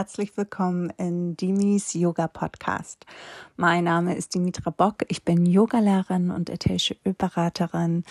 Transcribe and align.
herzlich 0.00 0.34
willkommen 0.38 0.88
in 0.96 1.36
Dimis 1.36 1.92
Yoga 1.92 2.26
Podcast. 2.26 3.04
Mein 3.58 3.84
Name 3.84 4.16
ist 4.16 4.34
Dimitra 4.34 4.70
Bock. 4.70 5.04
Ich 5.08 5.26
bin 5.26 5.44
Yogalehrerin 5.44 6.30
und 6.30 6.48
ätherische 6.48 6.96
Ölberaterin 7.04 8.04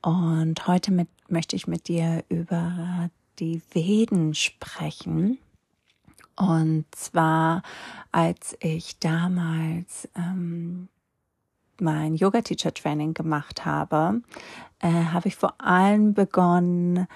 und 0.00 0.66
heute 0.66 0.90
mit, 0.90 1.06
möchte 1.28 1.54
ich 1.54 1.68
mit 1.68 1.86
dir 1.86 2.24
über 2.28 3.08
die 3.38 3.62
Veden 3.72 4.34
sprechen. 4.34 5.38
Und 6.34 6.86
zwar, 6.90 7.62
als 8.10 8.56
ich 8.58 8.98
damals 8.98 10.08
ähm, 10.16 10.88
mein 11.78 12.16
Yoga-Teacher-Training 12.16 13.14
gemacht 13.14 13.64
habe, 13.64 14.22
äh, 14.80 14.88
habe 14.90 15.28
ich 15.28 15.36
vor 15.36 15.54
allem 15.60 16.14
begonnen, 16.14 17.06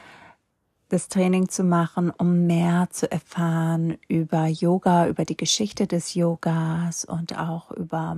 das 0.89 1.09
Training 1.09 1.49
zu 1.49 1.65
machen, 1.65 2.11
um 2.11 2.47
mehr 2.47 2.89
zu 2.91 3.11
erfahren 3.11 3.99
über 4.07 4.47
Yoga, 4.47 5.09
über 5.09 5.25
die 5.25 5.37
Geschichte 5.37 5.87
des 5.87 6.15
Yogas 6.15 7.05
und 7.05 7.37
auch 7.37 7.73
über 7.73 8.17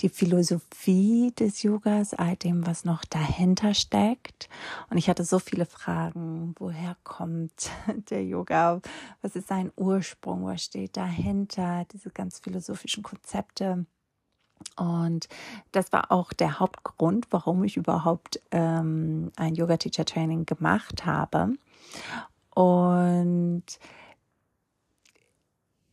die 0.00 0.08
Philosophie 0.08 1.32
des 1.38 1.62
Yogas, 1.64 2.14
all 2.14 2.36
dem, 2.36 2.66
was 2.66 2.84
noch 2.84 3.04
dahinter 3.04 3.74
steckt. 3.74 4.48
Und 4.90 4.98
ich 4.98 5.08
hatte 5.08 5.24
so 5.24 5.40
viele 5.40 5.66
Fragen. 5.66 6.54
Woher 6.58 6.96
kommt 7.02 7.70
der 8.10 8.24
Yoga? 8.24 8.80
Was 9.22 9.34
ist 9.34 9.48
sein 9.48 9.72
Ursprung? 9.76 10.46
Was 10.46 10.62
steht 10.62 10.96
dahinter? 10.96 11.84
Diese 11.92 12.10
ganz 12.10 12.38
philosophischen 12.38 13.02
Konzepte. 13.02 13.86
Und 14.76 15.28
das 15.72 15.92
war 15.92 16.10
auch 16.12 16.32
der 16.32 16.58
Hauptgrund, 16.60 17.26
warum 17.30 17.64
ich 17.64 17.76
überhaupt 17.76 18.40
ähm, 18.50 19.30
ein 19.36 19.54
Yoga-Teacher-Training 19.54 20.46
gemacht 20.46 21.06
habe. 21.06 21.54
Und 22.54 23.64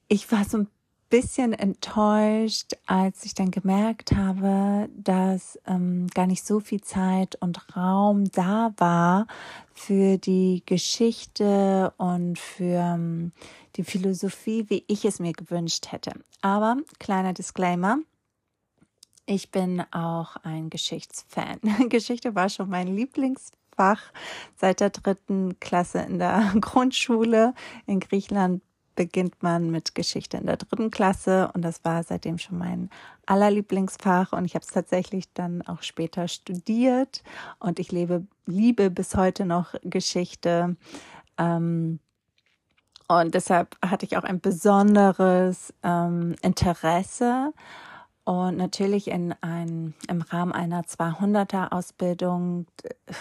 ich 0.07 0.31
war 0.31 0.45
so 0.45 0.59
ein 0.59 0.67
bisschen 1.11 1.53
enttäuscht, 1.53 2.71
als 2.87 3.25
ich 3.25 3.35
dann 3.35 3.51
gemerkt 3.51 4.15
habe, 4.15 4.89
dass 4.95 5.59
ähm, 5.67 6.07
gar 6.07 6.25
nicht 6.25 6.45
so 6.45 6.59
viel 6.59 6.81
Zeit 6.81 7.35
und 7.41 7.75
Raum 7.75 8.31
da 8.31 8.73
war 8.77 9.27
für 9.73 10.17
die 10.17 10.63
Geschichte 10.65 11.93
und 11.97 12.39
für 12.39 12.79
ähm, 12.79 13.33
die 13.75 13.83
Philosophie, 13.83 14.65
wie 14.69 14.83
ich 14.87 15.03
es 15.05 15.19
mir 15.19 15.33
gewünscht 15.33 15.91
hätte. 15.91 16.11
Aber 16.41 16.77
kleiner 16.97 17.33
Disclaimer, 17.33 17.99
ich 19.25 19.51
bin 19.51 19.83
auch 19.91 20.37
ein 20.37 20.69
Geschichtsfan. 20.69 21.59
Geschichte 21.89 22.35
war 22.35 22.49
schon 22.49 22.69
mein 22.69 22.87
Lieblingsfach 23.71 24.11
seit 24.55 24.79
der 24.79 24.89
dritten 24.89 25.59
Klasse 25.59 25.99
in 25.99 26.19
der 26.19 26.53
Grundschule. 26.61 27.53
In 27.85 27.99
Griechenland 27.99 28.61
beginnt 28.95 29.41
man 29.41 29.71
mit 29.71 29.95
Geschichte 29.95 30.37
in 30.37 30.45
der 30.45 30.57
dritten 30.57 30.91
Klasse 30.91 31.49
und 31.53 31.63
das 31.63 31.83
war 31.83 32.03
seitdem 32.03 32.37
schon 32.37 32.57
mein 32.57 32.89
allerlieblingsfach 33.25 34.33
und 34.33 34.45
ich 34.45 34.53
habe 34.53 34.65
es 34.65 34.71
tatsächlich 34.71 35.31
dann 35.33 35.61
auch 35.61 35.81
später 35.81 36.27
studiert 36.27 37.23
und 37.59 37.79
ich 37.79 37.91
lebe, 37.91 38.25
liebe 38.45 38.89
bis 38.89 39.15
heute 39.15 39.45
noch 39.45 39.73
Geschichte. 39.83 40.75
Ähm, 41.37 41.99
und 43.07 43.33
deshalb 43.33 43.77
hatte 43.83 44.05
ich 44.05 44.17
auch 44.17 44.23
ein 44.23 44.39
besonderes 44.39 45.73
ähm, 45.83 46.35
Interesse 46.41 47.53
und 48.23 48.57
natürlich 48.57 49.07
in 49.07 49.33
ein, 49.41 49.93
im 50.07 50.21
Rahmen 50.21 50.51
einer 50.51 50.83
200er 50.83 51.71
Ausbildung 51.71 52.67
äh, 52.83 53.13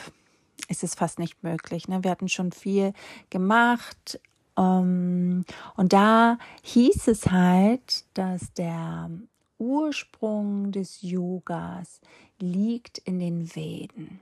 ist 0.69 0.84
es 0.84 0.94
fast 0.94 1.19
nicht 1.19 1.43
möglich. 1.43 1.88
Ne? 1.88 2.03
Wir 2.04 2.10
hatten 2.10 2.28
schon 2.28 2.53
viel 2.53 2.93
gemacht. 3.31 4.21
Ähm, 4.56 5.44
und 5.76 5.93
da 5.93 6.38
hieß 6.62 7.09
es 7.09 7.31
halt, 7.31 8.04
dass 8.15 8.53
der 8.53 9.10
Ursprung 9.59 10.72
des 10.72 11.03
Yogas 11.03 12.00
liegt 12.38 12.98
in 12.98 13.19
den 13.19 13.54
Veden. 13.54 14.21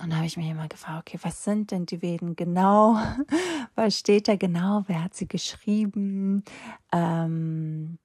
Und 0.00 0.10
da 0.10 0.16
habe 0.16 0.26
ich 0.26 0.36
mich 0.36 0.48
immer 0.48 0.68
gefragt, 0.68 1.08
okay, 1.08 1.18
was 1.22 1.44
sind 1.44 1.70
denn 1.70 1.86
die 1.86 2.00
Veden 2.00 2.34
genau? 2.34 2.96
Was 3.74 3.98
steht 3.98 4.28
da 4.28 4.36
genau? 4.36 4.84
Wer 4.86 5.04
hat 5.04 5.14
sie 5.14 5.28
geschrieben? 5.28 6.44
Ähm, 6.92 7.98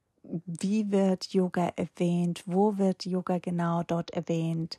wie 0.45 0.91
wird 0.91 1.33
Yoga 1.33 1.71
erwähnt, 1.75 2.43
wo 2.45 2.77
wird 2.77 3.05
Yoga 3.05 3.39
genau 3.39 3.83
dort 3.83 4.11
erwähnt. 4.11 4.77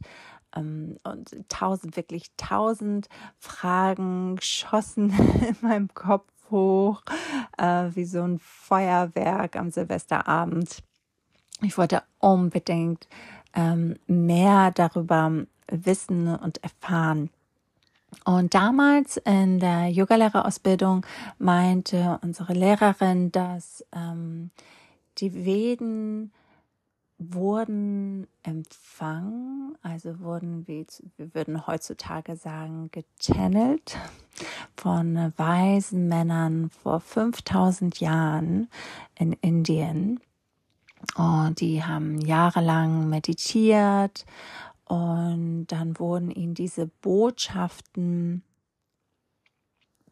Ähm, 0.59 0.97
und 1.05 1.49
tausend, 1.49 1.97
wirklich 1.97 2.31
tausend 2.37 3.09
Fragen 3.39 4.37
schossen 4.41 5.11
in 5.49 5.57
meinem 5.61 5.93
Kopf 5.95 6.29
hoch, 6.51 7.03
äh, 7.59 7.91
wie 7.95 8.05
so 8.05 8.23
ein 8.23 8.39
Feuerwerk 8.39 9.57
am 9.57 9.71
Silvesterabend. 9.71 10.83
Ich 11.63 11.77
wollte 11.77 12.03
unbedingt 12.19 13.09
ähm, 13.55 13.97
mehr 14.07 14.71
darüber 14.71 15.33
wissen 15.71 16.35
und 16.35 16.63
erfahren. 16.63 17.31
Und 18.25 18.55
damals 18.55 19.19
in 19.19 19.59
der 19.59 19.89
Yogalehrerausbildung 19.89 21.05
meinte 21.39 22.19
unsere 22.23 22.55
Lehrerin, 22.55 23.33
dass 23.33 23.85
ähm, 23.95 24.51
die 25.19 25.45
Veden 25.45 26.33
wurden 27.19 28.29
empfangen, 28.45 29.77
also 29.83 30.21
wurden, 30.21 30.67
wie 30.69 30.87
wir 31.17 31.35
würden 31.35 31.67
heutzutage 31.67 32.37
sagen, 32.37 32.91
gechannelt 32.93 33.99
von 34.77 35.33
weisen 35.37 36.07
Männern 36.09 36.71
vor 36.71 37.01
5000 37.01 37.99
Jahren 38.01 38.69
in 39.17 39.33
Indien. 39.33 40.21
Und 41.17 41.61
die 41.61 41.83
haben 41.83 42.21
jahrelang 42.21 43.09
meditiert 43.09 44.25
und 44.85 45.67
dann 45.69 45.99
wurden 45.99 46.31
ihnen 46.31 46.55
diese 46.55 46.87
Botschaften 46.87 48.43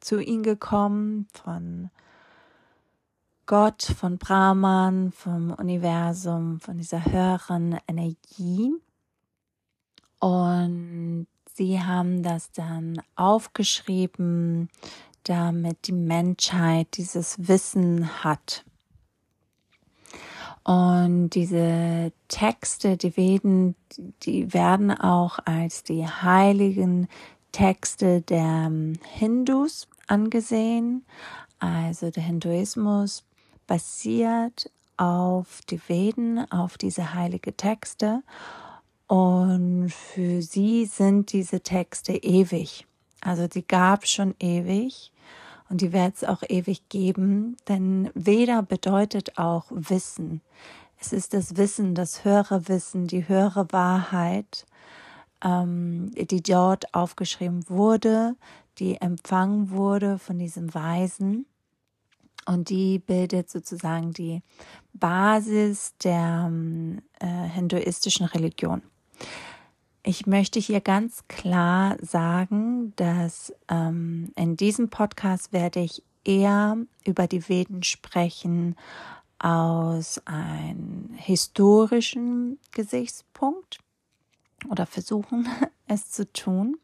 zu 0.01 0.21
ihnen 0.21 0.43
gekommen 0.43 1.27
von 1.33 1.91
Gott, 3.47 3.83
von 3.83 4.19
Brahman, 4.19 5.13
vom 5.13 5.53
Universum, 5.53 6.59
von 6.59 6.79
dieser 6.79 7.05
höheren 7.05 7.79
Energie. 7.87 8.73
Und 10.19 11.29
sie 11.55 11.81
haben 11.81 12.25
das 12.25 12.51
dann 12.51 13.01
aufgeschrieben, 13.15 14.69
damit 15.23 15.87
die 15.87 15.93
Menschheit 15.93 16.97
dieses 16.97 17.47
Wissen 17.47 18.25
hat. 18.25 18.65
Und 20.65 21.31
diese 21.31 22.13
Texte, 22.27 22.97
die 22.97 23.17
Veden, 23.17 23.77
die 24.25 24.53
werden 24.53 24.91
auch 24.91 25.39
als 25.45 25.85
die 25.85 26.05
heiligen 26.05 27.07
Texte 27.53 28.23
der 28.23 28.73
Hindus 29.05 29.87
angesehen. 30.09 31.07
Also 31.61 32.11
der 32.11 32.25
Hinduismus 32.25 33.25
basiert 33.67 34.71
auf 34.97 35.61
die 35.69 35.81
Veden, 35.89 36.51
auf 36.51 36.79
diese 36.79 37.15
heilige 37.15 37.57
Texte. 37.57 38.23
Und 39.07 39.91
für 39.91 40.43
sie 40.43 40.87
sind 40.87 41.33
diese 41.33 41.61
Texte 41.61 42.13
ewig. 42.13 42.87
Also 43.21 43.47
die 43.47 43.67
gab 43.67 44.07
schon 44.07 44.35
ewig 44.41 45.13
und 45.69 45.81
die 45.81 45.93
wird 45.93 46.17
es 46.17 46.25
auch 46.25 46.43
ewig 46.49 46.89
geben, 46.89 47.57
denn 47.69 48.11
Veda 48.15 48.61
bedeutet 48.61 49.39
auch 49.39 49.67
Wissen. 49.71 50.41
Es 50.99 51.13
ist 51.13 51.35
das 51.35 51.57
Wissen, 51.57 51.95
das 51.95 52.25
höhere 52.25 52.69
Wissen, 52.69 53.07
die 53.07 53.29
höhere 53.29 53.67
Wahrheit, 53.73 54.67
ähm, 55.45 56.13
die 56.15 56.43
dort 56.43 56.95
aufgeschrieben 56.95 57.69
wurde, 57.69 58.35
die 58.79 59.01
empfangen 59.01 59.71
wurde 59.71 60.19
von 60.19 60.39
diesem 60.39 60.75
Weisen. 60.75 61.47
Und 62.47 62.71
die 62.71 63.01
bildet 63.01 63.51
sozusagen 63.51 64.13
die 64.13 64.43
Basis 64.93 65.95
der 66.03 66.45
ähm, 66.47 67.03
äh, 67.19 67.27
hinduistischen 67.27 68.27
Religion. 68.27 68.83
Ich 70.05 70.27
möchte 70.27 70.61
hier 70.61 70.81
ganz 70.81 71.27
klar 71.27 71.97
sagen, 72.01 72.93
dass 72.95 73.53
ähm, 73.69 74.33
in 74.37 74.57
diesem 74.57 74.89
Podcast 74.89 75.53
werde 75.53 75.81
ich 75.81 76.05
eher 76.25 76.77
über 77.05 77.27
die 77.27 77.49
Veden 77.49 77.83
sprechen 77.83 78.77
aus 79.41 80.21
einem 80.25 81.11
historischen 81.17 82.61
Gesichtspunkt 82.71 83.81
oder 84.69 84.87
versuchen 84.87 85.49
es 85.89 86.11
zu 86.11 86.33
tun. 86.33 86.79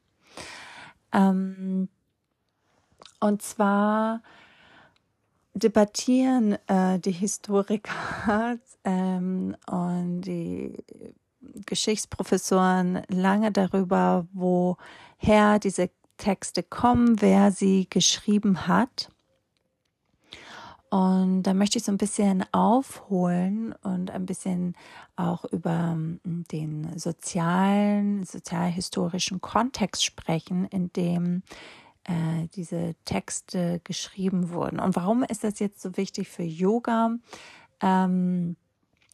Ähm, 1.13 1.89
und 3.21 3.43
zwar 3.43 4.23
debattieren 5.55 6.57
äh, 6.67 6.99
die 6.99 7.13
Historiker 7.13 8.59
ähm, 8.85 9.57
und 9.67 10.23
die 10.23 10.77
Geschichtsprofessoren 11.67 13.03
lange 13.09 13.53
darüber, 13.53 14.27
woher 14.33 15.59
diese 15.59 15.91
Texte 16.17 16.63
kommen, 16.63 17.21
wer 17.21 17.51
sie 17.51 17.89
geschrieben 17.91 18.67
hat. 18.67 19.09
Und 20.91 21.45
da 21.45 21.55
möchte 21.55 21.79
ich 21.79 21.85
so 21.85 21.91
ein 21.91 21.97
bisschen 21.97 22.45
aufholen 22.53 23.75
und 23.83 24.11
ein 24.11 24.27
bisschen 24.27 24.77
auch 25.17 25.45
über 25.47 25.93
hm, 25.93 26.21
den 26.53 26.99
sozialen, 26.99 28.25
sozialhistorischen 28.25 29.41
Kontext 29.41 30.05
sprechen, 30.05 30.67
in 30.67 30.93
dem 30.93 31.45
äh, 32.05 32.49
diese 32.55 32.95
Texte 33.05 33.81
geschrieben 33.85 34.51
wurden. 34.51 34.81
Und 34.81 34.97
warum 34.97 35.23
ist 35.23 35.45
das 35.45 35.59
jetzt 35.59 35.81
so 35.81 35.97
wichtig 35.97 36.29
für 36.29 36.43
Yoga? 36.43 37.17
Ähm, 37.81 38.57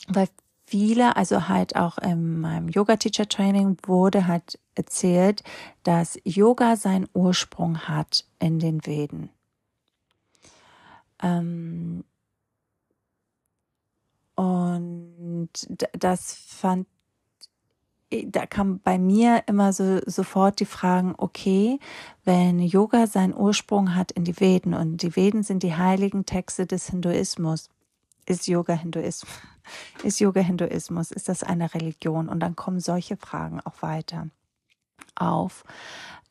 weil 0.09 0.29
viele, 0.67 1.17
also 1.17 1.49
halt 1.49 1.77
auch 1.77 1.99
in 1.99 2.41
meinem 2.41 2.69
Yoga-Teacher-Training 2.69 3.79
wurde 3.83 4.27
halt 4.27 4.59
erzählt, 4.75 5.43
dass 5.83 6.19
Yoga 6.25 6.77
seinen 6.77 7.09
Ursprung 7.15 7.81
hat 7.89 8.25
in 8.39 8.59
den 8.59 8.85
Veden. 8.87 9.31
Ähm, 11.23 12.05
und 14.35 15.51
das 15.93 16.35
fand 16.35 16.87
da 18.11 18.47
kam 18.47 18.81
bei 18.81 18.99
mir 18.99 19.43
immer 19.47 19.73
so 19.73 20.01
sofort 20.07 20.61
die 20.61 20.67
Fragen, 20.67 21.15
okay, 21.19 21.79
wenn 22.25 22.59
Yoga 22.59 23.07
seinen 23.07 23.35
Ursprung 23.35 23.95
hat 23.95 24.13
in 24.13 24.25
die 24.25 24.39
Veden 24.41 24.75
und 24.75 25.03
die 25.03 25.15
Veden 25.15 25.43
sind 25.43 25.63
die 25.63 25.75
heiligen 25.75 26.25
Texte 26.25 26.67
des 26.67 26.89
Hinduismus, 26.89 27.69
ist 28.27 28.47
Yoga 28.47 28.75
Hinduismus, 28.75 29.33
ist 30.03 30.21
Yoga 30.21 30.41
Hinduismus, 30.41 31.11
ist 31.11 31.29
das 31.29 31.43
eine 31.43 31.75
Religion? 31.75 32.29
Und 32.29 32.41
dann 32.41 32.57
kommen 32.57 32.81
solche 32.81 33.17
Fragen 33.17 33.61
auch 33.61 33.83
weiter 33.83 34.29
auf. 35.15 35.65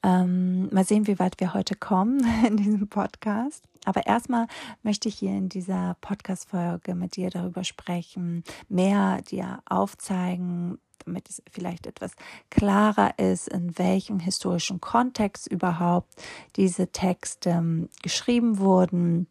Ähm, 0.03 0.69
mal 0.73 0.83
sehen, 0.83 1.07
wie 1.07 1.19
weit 1.19 1.39
wir 1.39 1.53
heute 1.53 1.75
kommen 1.75 2.25
in 2.47 2.57
diesem 2.57 2.87
Podcast. 2.87 3.63
Aber 3.85 4.05
erstmal 4.05 4.47
möchte 4.83 5.09
ich 5.09 5.19
hier 5.19 5.31
in 5.31 5.49
dieser 5.49 5.95
Podcast-Folge 6.01 6.95
mit 6.95 7.15
dir 7.15 7.29
darüber 7.29 7.63
sprechen, 7.63 8.43
mehr 8.67 9.21
dir 9.21 9.61
aufzeigen, 9.65 10.77
damit 11.05 11.29
es 11.29 11.41
vielleicht 11.51 11.87
etwas 11.87 12.11
klarer 12.49 13.17
ist, 13.19 13.47
in 13.47 13.77
welchem 13.77 14.19
historischen 14.19 14.81
Kontext 14.81 15.47
überhaupt 15.47 16.13
diese 16.55 16.91
Texte 16.91 17.49
ähm, 17.51 17.89
geschrieben 18.01 18.59
wurden, 18.59 19.27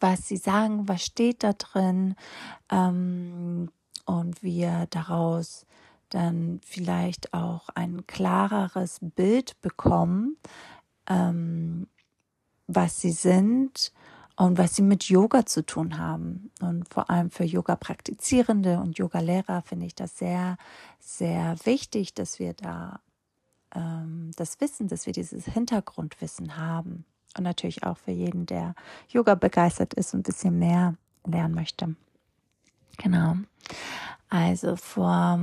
was 0.00 0.28
sie 0.28 0.36
sagen, 0.36 0.88
was 0.88 1.04
steht 1.04 1.42
da 1.42 1.52
drin 1.52 2.16
ähm, 2.70 3.70
und 4.04 4.42
wir 4.42 4.86
daraus 4.90 5.66
dann 6.10 6.60
vielleicht 6.64 7.34
auch 7.34 7.68
ein 7.74 8.06
klareres 8.06 8.98
Bild 9.00 9.60
bekommen, 9.60 10.36
ähm, 11.08 11.88
was 12.66 13.00
sie 13.00 13.12
sind 13.12 13.92
und 14.36 14.58
was 14.58 14.76
sie 14.76 14.82
mit 14.82 15.04
Yoga 15.04 15.46
zu 15.46 15.64
tun 15.64 15.98
haben. 15.98 16.50
Und 16.60 16.88
vor 16.88 17.10
allem 17.10 17.30
für 17.30 17.44
Yoga-Praktizierende 17.44 18.78
und 18.78 18.98
Yoga-Lehrer 18.98 19.62
finde 19.62 19.86
ich 19.86 19.94
das 19.94 20.18
sehr, 20.18 20.58
sehr 21.00 21.56
wichtig, 21.64 22.14
dass 22.14 22.38
wir 22.38 22.52
da 22.52 23.00
ähm, 23.74 24.30
das 24.36 24.60
Wissen, 24.60 24.88
dass 24.88 25.06
wir 25.06 25.14
dieses 25.14 25.46
Hintergrundwissen 25.46 26.56
haben. 26.56 27.06
Und 27.36 27.44
natürlich 27.44 27.84
auch 27.84 27.96
für 27.96 28.12
jeden, 28.12 28.46
der 28.46 28.74
Yoga 29.08 29.34
begeistert 29.34 29.94
ist 29.94 30.14
und 30.14 30.20
ein 30.20 30.22
bisschen 30.22 30.58
mehr 30.58 30.94
lernen 31.26 31.54
möchte. 31.54 31.96
Genau. 32.98 33.36
Also 34.28 34.76
vor 34.76 35.40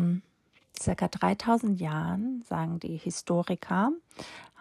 circa 0.80 1.08
3000 1.08 1.80
Jahren, 1.80 2.44
sagen 2.48 2.80
die 2.80 2.98
Historiker, 2.98 3.92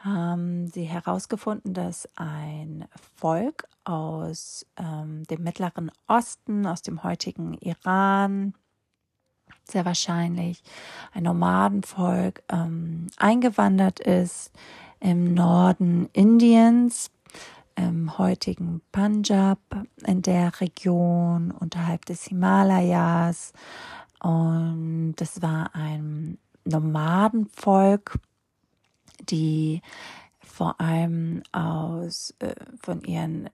haben 0.05 0.67
sie 0.69 0.85
herausgefunden, 0.85 1.75
dass 1.75 2.09
ein 2.17 2.87
Volk 3.17 3.67
aus 3.85 4.67
ähm, 4.77 5.25
dem 5.25 5.43
Mittleren 5.43 5.91
Osten, 6.07 6.67
aus 6.67 6.83
dem 6.83 7.03
heutigen 7.03 7.55
Iran, 7.55 8.55
sehr 9.65 9.85
wahrscheinlich 9.85 10.63
ein 11.13 11.25
Nomadenvolk, 11.25 12.43
ähm, 12.49 13.07
eingewandert 13.17 14.01
ist 14.01 14.53
im 15.01 15.35
Norden 15.35 16.09
Indiens, 16.13 17.11
im 17.77 18.19
heutigen 18.19 18.83
Punjab, 18.93 19.59
in 20.07 20.23
der 20.23 20.61
Region 20.61 21.51
unterhalb 21.51 22.05
des 22.05 22.25
Himalayas. 22.25 23.53
Und 24.21 25.15
das 25.17 25.43
war 25.43 25.75
ein 25.75 26.39
Nomadenvolk, 26.65 28.19
die 29.23 29.83
vor 30.41 30.81
allem 30.81 31.43
aus 31.53 32.35
äh, 32.41 32.55
von 32.81 33.03
ihren 33.03 33.49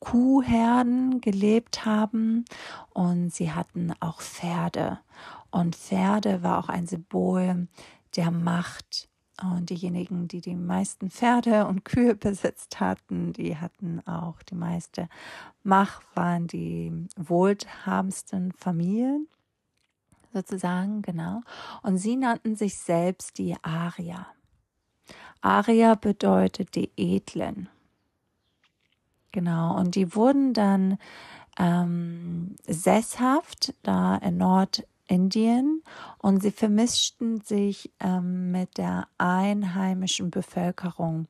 Kuhherden 0.00 1.20
gelebt 1.20 1.84
haben 1.84 2.44
und 2.90 3.32
sie 3.32 3.52
hatten 3.52 3.92
auch 4.00 4.20
Pferde. 4.20 4.98
Und 5.50 5.76
Pferde 5.76 6.42
war 6.42 6.58
auch 6.58 6.68
ein 6.68 6.88
Symbol 6.88 7.68
der 8.16 8.30
Macht. 8.32 9.08
Und 9.40 9.70
diejenigen, 9.70 10.28
die 10.28 10.40
die 10.40 10.56
meisten 10.56 11.10
Pferde 11.10 11.66
und 11.66 11.84
Kühe 11.84 12.14
besitzt 12.16 12.80
hatten, 12.80 13.32
die 13.32 13.56
hatten 13.56 14.04
auch 14.06 14.42
die 14.42 14.56
meiste 14.56 15.08
Macht, 15.62 16.04
waren 16.16 16.48
die 16.48 17.06
wohlhabendsten 17.16 18.52
Familien 18.52 19.28
sozusagen, 20.32 21.02
genau. 21.02 21.42
Und 21.82 21.98
sie 21.98 22.16
nannten 22.16 22.56
sich 22.56 22.78
selbst 22.78 23.38
die 23.38 23.54
Arier. 23.62 24.26
Aria 25.42 25.96
bedeutet 25.96 26.74
die 26.74 26.90
Edlen. 26.96 27.68
Genau, 29.32 29.76
und 29.76 29.94
die 29.94 30.14
wurden 30.14 30.52
dann 30.54 30.98
ähm, 31.58 32.56
sesshaft 32.66 33.74
da 33.82 34.16
in 34.16 34.38
Nordindien 34.38 35.82
und 36.18 36.42
sie 36.42 36.50
vermischten 36.50 37.40
sich 37.40 37.90
ähm, 38.00 38.52
mit 38.52 38.78
der 38.78 39.08
einheimischen 39.18 40.30
Bevölkerung, 40.30 41.28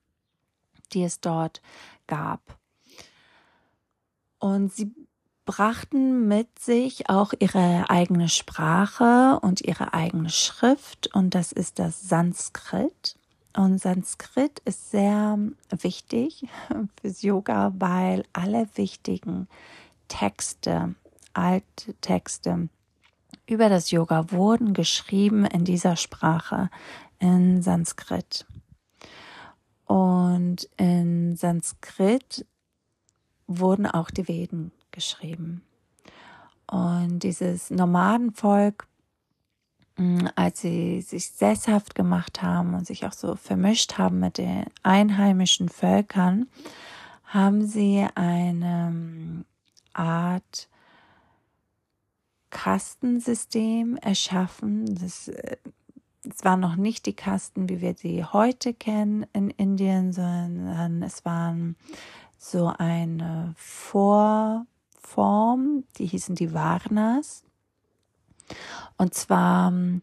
die 0.92 1.04
es 1.04 1.20
dort 1.20 1.62
gab. 2.06 2.58
Und 4.38 4.72
sie 4.72 4.92
brachten 5.44 6.28
mit 6.28 6.58
sich 6.58 7.08
auch 7.08 7.32
ihre 7.38 7.88
eigene 7.88 8.28
Sprache 8.28 9.38
und 9.40 9.60
ihre 9.60 9.94
eigene 9.94 10.30
Schrift 10.30 11.14
und 11.14 11.34
das 11.34 11.52
ist 11.52 11.78
das 11.78 12.08
Sanskrit. 12.08 13.16
Und 13.54 13.78
Sanskrit 13.78 14.60
ist 14.64 14.90
sehr 14.90 15.38
wichtig 15.70 16.46
fürs 17.00 17.22
Yoga, 17.22 17.72
weil 17.78 18.24
alle 18.32 18.68
wichtigen 18.74 19.48
Texte, 20.08 20.94
alte 21.34 21.94
Texte 22.00 22.68
über 23.46 23.68
das 23.68 23.90
Yoga 23.90 24.30
wurden 24.30 24.72
geschrieben 24.72 25.44
in 25.44 25.64
dieser 25.64 25.96
Sprache, 25.96 26.70
in 27.18 27.62
Sanskrit. 27.62 28.46
Und 29.86 30.68
in 30.76 31.36
Sanskrit 31.36 32.46
wurden 33.46 33.86
auch 33.86 34.10
die 34.10 34.28
Veden 34.28 34.72
geschrieben. 34.90 35.62
Und 36.66 37.18
dieses 37.18 37.70
Nomadenvolk 37.70 38.86
als 40.36 40.60
sie 40.60 41.00
sich 41.02 41.30
sesshaft 41.30 41.94
gemacht 41.94 42.42
haben 42.42 42.74
und 42.74 42.86
sich 42.86 43.04
auch 43.06 43.12
so 43.12 43.36
vermischt 43.36 43.98
haben 43.98 44.20
mit 44.20 44.38
den 44.38 44.64
einheimischen 44.82 45.68
Völkern, 45.68 46.48
haben 47.24 47.66
sie 47.66 48.06
eine 48.14 48.90
mm, 48.90 49.44
Art 49.94 50.68
Kastensystem 52.50 53.96
erschaffen. 53.96 54.94
Das, 54.94 55.28
äh, 55.28 55.56
es 56.28 56.44
waren 56.44 56.60
noch 56.60 56.76
nicht 56.76 57.06
die 57.06 57.16
Kasten, 57.16 57.68
wie 57.68 57.80
wir 57.80 57.94
sie 57.94 58.24
heute 58.24 58.74
kennen 58.74 59.26
in 59.32 59.50
Indien, 59.50 60.12
sondern 60.12 61.02
es 61.02 61.24
waren 61.24 61.76
so 62.38 62.72
eine 62.78 63.54
Vorform, 63.56 64.64
die 65.98 66.06
hießen 66.06 66.34
die 66.34 66.54
Varnas. 66.54 67.44
Und 68.96 69.14
zwar 69.14 69.70
ähm, 69.72 70.02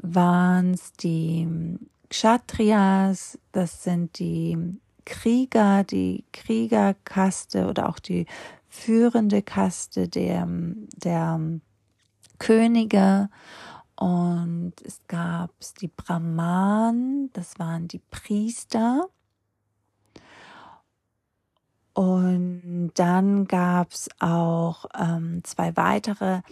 waren 0.00 0.74
es 0.74 0.92
die 0.92 1.78
Kshatriyas, 2.10 3.38
das 3.52 3.82
sind 3.84 4.18
die 4.18 4.78
Krieger, 5.04 5.84
die 5.84 6.24
Kriegerkaste 6.32 7.66
oder 7.66 7.88
auch 7.88 7.98
die 7.98 8.26
führende 8.68 9.42
Kaste 9.42 10.08
der, 10.08 10.46
der 10.48 11.40
Könige. 12.38 13.30
Und 13.96 14.74
es 14.84 15.00
gab 15.08 15.50
die 15.80 15.88
Brahman, 15.88 17.30
das 17.32 17.58
waren 17.58 17.88
die 17.88 18.00
Priester. 18.10 19.08
Und 21.94 22.92
dann 22.94 23.46
gab 23.46 23.90
es 23.90 24.08
auch 24.20 24.84
ähm, 24.96 25.42
zwei 25.42 25.76
weitere 25.76 26.42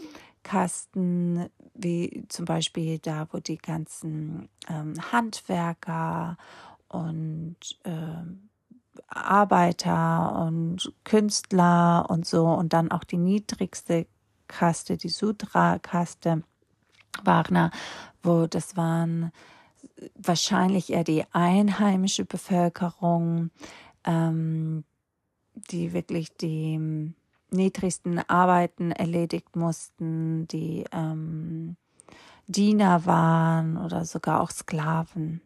Kasten, 0.47 1.49
wie 1.75 2.25
zum 2.29 2.45
Beispiel 2.45 3.01
da, 3.01 3.27
wo 3.33 3.41
die 3.41 3.59
ganzen 3.59 4.49
ähm, 4.69 4.95
Handwerker 5.11 6.37
und 6.87 7.57
ähm, 7.83 8.49
Arbeiter 9.09 10.47
und 10.47 10.93
Künstler 11.03 12.07
und 12.09 12.27
so 12.27 12.47
und 12.47 12.73
dann 12.75 12.93
auch 12.93 13.03
die 13.03 13.17
niedrigste 13.17 14.07
Kaste, 14.47 14.97
die 14.97 15.09
Sudra-Kaste, 15.09 16.45
Wagner, 17.25 17.73
wo 18.23 18.47
das 18.47 18.77
waren 18.77 19.33
wahrscheinlich 20.15 20.93
eher 20.93 21.03
die 21.03 21.25
einheimische 21.33 22.25
Bevölkerung, 22.25 23.51
ähm, 24.05 24.85
die 25.55 25.93
wirklich 25.93 26.37
die 26.37 27.13
niedrigsten 27.57 28.19
Arbeiten 28.29 28.93
erledigt 28.93 29.57
mussten, 29.57 30.47
die 30.49 30.85
ähm, 30.93 31.77
Diener 32.47 33.07
waren 33.07 33.77
oder 33.77 34.05
sogar 34.05 34.41
auch 34.41 34.51
Sklaven. 34.51 35.41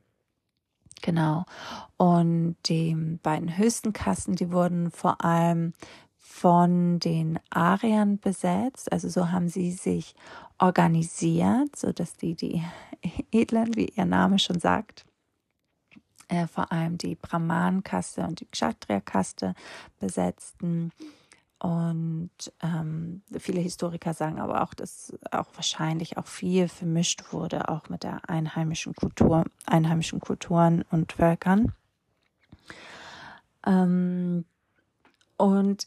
Genau. 1.02 1.44
Und 1.96 2.56
die 2.66 2.94
beiden 3.22 3.56
höchsten 3.56 3.92
Kassen, 3.92 4.34
die 4.34 4.52
wurden 4.52 4.90
vor 4.90 5.24
allem 5.24 5.72
von 6.18 6.98
den 7.00 7.38
Ariern 7.50 8.18
besetzt. 8.18 8.92
Also 8.92 9.08
so 9.08 9.30
haben 9.30 9.48
sie 9.48 9.72
sich 9.72 10.14
organisiert, 10.58 11.74
so 11.76 11.92
dass 11.92 12.16
die 12.16 12.34
die 12.34 12.62
Edlen, 13.32 13.74
wie 13.76 13.86
ihr 13.96 14.04
Name 14.04 14.38
schon 14.38 14.60
sagt, 14.60 15.06
äh, 16.28 16.46
vor 16.46 16.70
allem 16.70 16.98
die 16.98 17.14
Brahman-Kaste 17.14 18.22
und 18.22 18.40
die 18.40 18.46
Kshatriya-Kaste 18.46 19.54
besetzten. 19.98 20.92
Und 21.60 22.30
ähm, 22.62 23.22
viele 23.38 23.60
Historiker 23.60 24.14
sagen 24.14 24.40
aber 24.40 24.62
auch, 24.62 24.72
dass 24.72 25.12
auch 25.30 25.48
wahrscheinlich 25.54 26.16
auch 26.16 26.26
viel 26.26 26.68
vermischt 26.68 27.32
wurde, 27.32 27.68
auch 27.68 27.90
mit 27.90 28.02
der 28.02 28.30
einheimischen 28.30 28.94
Kultur, 28.94 29.44
einheimischen 29.66 30.20
Kulturen 30.20 30.82
und 30.90 31.12
Völkern. 31.12 31.74
Ähm, 33.66 34.46
und 35.36 35.86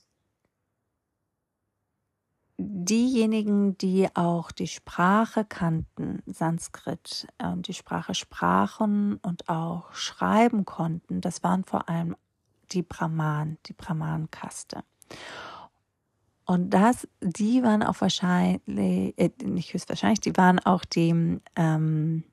diejenigen, 2.59 3.75
die 3.79 4.07
auch 4.15 4.51
die 4.51 4.67
Sprache 4.67 5.43
kannten, 5.43 6.21
Sanskrit, 6.27 7.27
und 7.41 7.67
die 7.67 7.73
Sprache 7.73 8.13
sprachen 8.13 9.15
und 9.23 9.49
auch 9.49 9.91
schreiben 9.93 10.65
konnten, 10.65 11.19
das 11.19 11.41
waren 11.41 11.63
vor 11.63 11.89
allem 11.89 12.15
die 12.71 12.83
Brahman, 12.83 13.57
die 13.65 13.73
Brahman-Kaste. 13.73 14.83
Und 16.45 16.71
das, 16.71 17.07
die 17.21 17.63
waren 17.63 17.83
auch 17.83 18.01
wahrscheinlich, 18.01 19.17
äh, 19.17 19.29
nicht 19.43 19.73
höchstwahrscheinlich, 19.73 20.19
die 20.19 20.35
waren 20.35 20.59
auch 20.59 20.83
die, 20.83 21.39
ähm, 21.55 22.23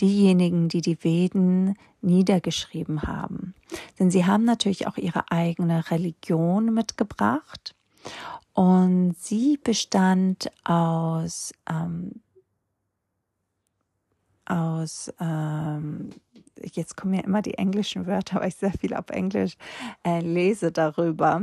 diejenigen, 0.00 0.68
die 0.68 0.82
die 0.82 1.02
Veden 1.02 1.76
niedergeschrieben 2.02 3.02
haben. 3.02 3.54
Denn 3.98 4.10
sie 4.10 4.26
haben 4.26 4.44
natürlich 4.44 4.86
auch 4.86 4.96
ihre 4.96 5.30
eigene 5.30 5.90
Religion 5.90 6.74
mitgebracht. 6.74 7.74
Und 8.52 9.16
sie 9.18 9.58
bestand 9.62 10.50
aus, 10.64 11.52
ähm, 11.70 12.20
aus 14.44 15.10
ähm, 15.20 16.10
jetzt 16.60 16.96
kommen 16.96 17.14
ja 17.14 17.22
immer 17.22 17.40
die 17.40 17.54
englischen 17.54 18.06
Wörter, 18.06 18.40
weil 18.40 18.48
ich 18.48 18.56
sehr 18.56 18.72
viel 18.72 18.94
auf 18.94 19.08
Englisch 19.08 19.56
äh, 20.04 20.20
lese 20.20 20.70
darüber. 20.70 21.42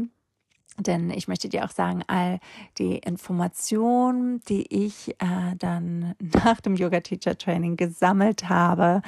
Denn 0.77 1.09
ich 1.09 1.27
möchte 1.27 1.49
dir 1.49 1.65
auch 1.65 1.71
sagen, 1.71 2.03
all 2.07 2.39
die 2.77 2.97
Informationen, 2.97 4.39
die 4.47 4.65
ich 4.85 5.09
äh, 5.19 5.55
dann 5.57 6.15
nach 6.19 6.61
dem 6.61 6.75
Yoga 6.75 7.01
Teacher 7.01 7.37
Training 7.37 7.75
gesammelt 7.75 8.47
habe 8.47 9.01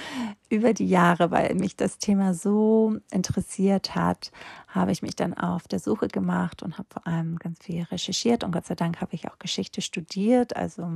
über 0.49 0.73
die 0.73 0.87
Jahre, 0.87 1.31
weil 1.31 1.55
mich 1.55 1.77
das 1.77 1.97
Thema 1.97 2.33
so 2.33 2.97
interessiert 3.11 3.95
hat, 3.95 4.31
habe 4.67 4.91
ich 4.91 5.01
mich 5.01 5.15
dann 5.15 5.33
auf 5.33 5.67
der 5.67 5.79
Suche 5.79 6.07
gemacht 6.09 6.61
und 6.61 6.77
habe 6.77 6.87
vor 6.91 7.07
allem 7.07 7.37
ganz 7.37 7.63
viel 7.63 7.83
recherchiert 7.83 8.43
und 8.43 8.51
Gott 8.51 8.65
sei 8.65 8.75
Dank 8.75 8.99
habe 8.99 9.15
ich 9.15 9.29
auch 9.29 9.39
Geschichte 9.39 9.81
studiert. 9.81 10.55
Also 10.55 10.89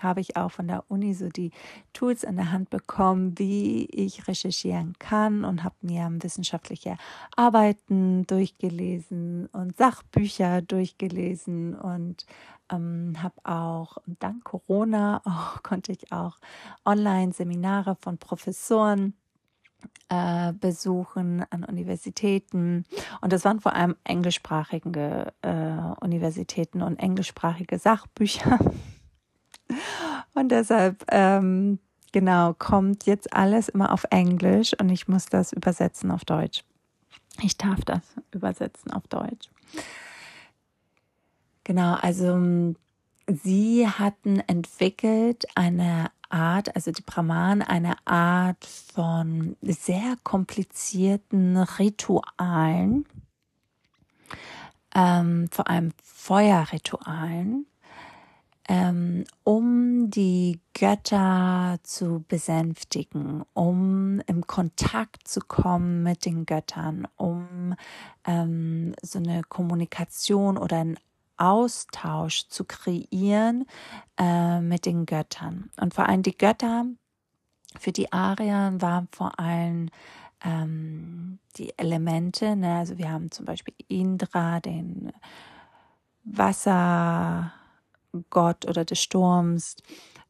habe 0.00 0.20
ich 0.20 0.36
auch 0.36 0.50
von 0.50 0.68
der 0.68 0.84
Uni 0.88 1.14
so 1.14 1.28
die 1.28 1.50
Tools 1.92 2.24
in 2.24 2.36
der 2.36 2.52
Hand 2.52 2.70
bekommen, 2.70 3.38
wie 3.38 3.86
ich 3.86 4.28
recherchieren 4.28 4.94
kann 4.98 5.44
und 5.44 5.64
habe 5.64 5.74
mir 5.82 6.08
wissenschaftliche 6.20 6.96
Arbeiten 7.36 8.26
durchgelesen 8.26 9.46
und 9.52 9.76
Sachbücher 9.76 10.62
durchgelesen 10.62 11.74
und 11.74 12.26
ähm, 12.70 13.14
habe 13.22 13.34
auch 13.44 13.98
dank 14.06 14.44
Corona 14.44 15.22
auch, 15.24 15.62
konnte 15.62 15.92
ich 15.92 16.12
auch 16.12 16.38
Online-Seminare 16.84 17.96
von 18.00 18.18
Professoren 18.18 19.14
äh, 20.08 20.52
besuchen 20.52 21.44
an 21.50 21.64
Universitäten. 21.64 22.84
Und 23.20 23.32
das 23.32 23.44
waren 23.44 23.60
vor 23.60 23.74
allem 23.74 23.96
englischsprachige 24.04 25.32
äh, 25.42 26.04
Universitäten 26.04 26.82
und 26.82 26.98
englischsprachige 26.98 27.78
Sachbücher. 27.78 28.58
Und 30.34 30.50
deshalb, 30.50 31.04
ähm, 31.10 31.78
genau, 32.12 32.54
kommt 32.54 33.06
jetzt 33.06 33.32
alles 33.32 33.68
immer 33.68 33.92
auf 33.92 34.04
Englisch 34.10 34.74
und 34.78 34.90
ich 34.90 35.08
muss 35.08 35.26
das 35.26 35.52
übersetzen 35.52 36.10
auf 36.10 36.24
Deutsch. 36.24 36.64
Ich 37.42 37.56
darf 37.56 37.80
das 37.84 38.00
übersetzen 38.32 38.92
auf 38.92 39.06
Deutsch. 39.08 39.50
Genau, 41.64 41.94
also 41.94 42.74
sie 43.26 43.88
hatten 43.88 44.40
entwickelt 44.40 45.46
eine 45.54 46.10
Art, 46.30 46.74
also 46.74 46.92
die 46.92 47.02
Brahmanen, 47.02 47.62
eine 47.62 47.94
Art 48.06 48.64
von 48.64 49.56
sehr 49.62 50.16
komplizierten 50.22 51.56
Ritualen, 51.56 53.06
ähm, 54.94 55.48
vor 55.50 55.68
allem 55.68 55.92
Feuerritualen, 56.02 57.66
ähm, 58.70 59.24
um 59.42 60.10
die 60.10 60.60
Götter 60.74 61.80
zu 61.82 62.24
besänftigen, 62.28 63.42
um 63.52 64.20
im 64.28 64.46
Kontakt 64.46 65.26
zu 65.26 65.40
kommen 65.40 66.04
mit 66.04 66.24
den 66.24 66.46
Göttern, 66.46 67.08
um 67.16 67.74
ähm, 68.24 68.94
so 69.02 69.18
eine 69.18 69.42
Kommunikation 69.42 70.56
oder 70.56 70.76
einen 70.78 70.98
Austausch 71.36 72.46
zu 72.46 72.64
kreieren 72.64 73.66
äh, 74.16 74.60
mit 74.60 74.86
den 74.86 75.04
Göttern. 75.04 75.70
Und 75.80 75.92
vor 75.92 76.08
allem 76.08 76.22
die 76.22 76.38
Götter 76.38 76.84
für 77.76 77.90
die 77.90 78.12
Arier 78.12 78.72
waren 78.78 79.08
vor 79.10 79.40
allem 79.40 79.88
ähm, 80.44 81.40
die 81.56 81.76
Elemente. 81.76 82.54
Ne? 82.54 82.76
Also 82.76 82.98
wir 82.98 83.10
haben 83.10 83.32
zum 83.32 83.46
Beispiel 83.46 83.74
Indra, 83.88 84.60
den 84.60 85.12
Wasser. 86.22 87.52
Gott 88.30 88.66
oder 88.66 88.84
des 88.84 89.00
Sturms, 89.02 89.76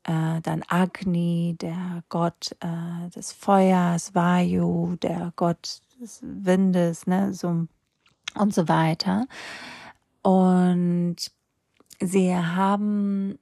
äh, 0.04 0.40
dann 0.42 0.62
Agni, 0.68 1.56
der 1.60 2.02
Gott 2.08 2.56
äh, 2.60 3.10
des 3.10 3.32
Feuers, 3.32 4.14
Vayu, 4.14 4.96
der 4.96 5.32
Gott 5.36 5.80
des 6.00 6.20
Windes, 6.22 7.06
ne, 7.06 7.32
so 7.34 7.66
und 8.34 8.54
so 8.54 8.68
weiter. 8.68 9.26
Und 10.22 11.16
sie 12.00 12.34
haben, 12.34 13.38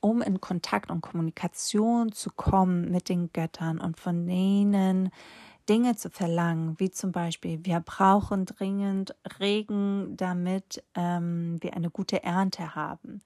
um 0.00 0.22
in 0.22 0.40
Kontakt 0.40 0.90
und 0.90 1.00
Kommunikation 1.00 2.12
zu 2.12 2.30
kommen 2.30 2.90
mit 2.90 3.08
den 3.08 3.32
Göttern 3.32 3.80
und 3.80 3.98
von 3.98 4.26
denen 4.26 5.10
Dinge 5.68 5.94
zu 5.94 6.10
verlangen, 6.10 6.74
wie 6.78 6.90
zum 6.90 7.12
Beispiel, 7.12 7.64
wir 7.64 7.80
brauchen 7.80 8.44
dringend 8.44 9.14
Regen, 9.38 10.16
damit 10.16 10.82
ähm, 10.96 11.58
wir 11.60 11.74
eine 11.74 11.90
gute 11.90 12.24
Ernte 12.24 12.74
haben 12.74 13.22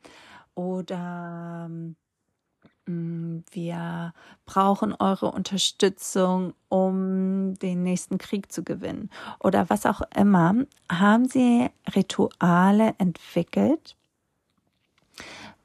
oder 0.55 1.69
mm, 2.87 3.39
wir 3.51 4.15
brauchen 4.47 4.95
eure 4.95 5.31
Unterstützung, 5.31 6.55
um 6.69 7.55
den 7.59 7.83
nächsten 7.83 8.19
Krieg 8.19 8.53
zu 8.53 8.63
gewinnen 8.63 9.11
oder 9.41 9.69
was 9.71 9.87
auch 9.87 10.03
immer, 10.17 10.55
haben 10.91 11.29
sie 11.29 11.69
Rituale 11.95 12.95
entwickelt, 12.99 13.97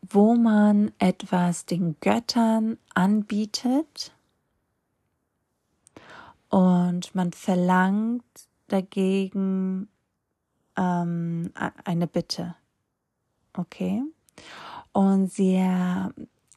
wo 0.01 0.35
man 0.35 0.91
etwas 0.99 1.65
den 1.65 1.95
Göttern 1.99 2.77
anbietet 2.93 4.13
und 6.49 7.13
man 7.13 7.31
verlangt 7.31 8.23
dagegen 8.67 9.87
ähm, 10.75 11.51
eine 11.83 12.07
Bitte. 12.07 12.55
Okay? 13.53 14.03
Und 14.91 15.31
sie 15.31 15.61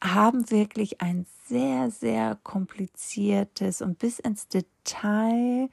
haben 0.01 0.49
wirklich 0.51 1.01
ein 1.01 1.25
sehr, 1.45 1.91
sehr 1.91 2.37
kompliziertes 2.43 3.81
und 3.81 3.99
bis 3.99 4.19
ins 4.19 4.47
Detail 4.47 5.69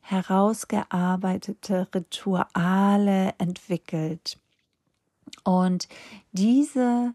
herausgearbeitete 0.00 1.88
Rituale 1.94 3.34
entwickelt. 3.38 4.38
Und 5.44 5.88
diese 6.32 7.14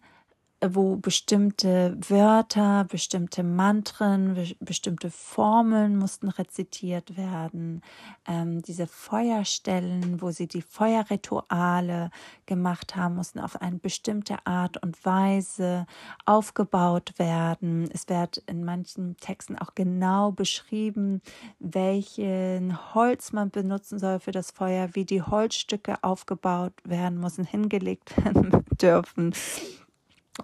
wo 0.61 0.95
bestimmte 0.95 1.97
Wörter, 2.07 2.85
bestimmte 2.85 3.43
Mantren, 3.43 4.55
bestimmte 4.59 5.11
Formeln 5.11 5.97
mussten 5.97 6.29
rezitiert 6.29 7.17
werden. 7.17 7.81
Ähm, 8.25 8.61
diese 8.61 8.87
Feuerstellen, 8.87 10.21
wo 10.21 10.31
sie 10.31 10.47
die 10.47 10.61
Feuerrituale 10.61 12.09
gemacht 12.45 12.95
haben, 12.95 13.15
mussten 13.15 13.39
auf 13.39 13.61
eine 13.61 13.77
bestimmte 13.77 14.45
Art 14.45 14.81
und 14.81 15.03
Weise 15.05 15.85
aufgebaut 16.25 17.13
werden. 17.17 17.89
Es 17.93 18.07
wird 18.07 18.37
in 18.47 18.63
manchen 18.63 19.17
Texten 19.17 19.57
auch 19.57 19.75
genau 19.75 20.31
beschrieben, 20.31 21.21
welchen 21.59 22.93
Holz 22.93 23.33
man 23.33 23.51
benutzen 23.51 23.99
soll 23.99 24.19
für 24.19 24.31
das 24.31 24.51
Feuer, 24.51 24.89
wie 24.93 25.05
die 25.05 25.21
Holzstücke 25.21 26.03
aufgebaut 26.03 26.73
werden 26.85 27.19
müssen, 27.19 27.43
hingelegt 27.43 28.15
werden 28.23 28.65
dürfen 28.81 29.33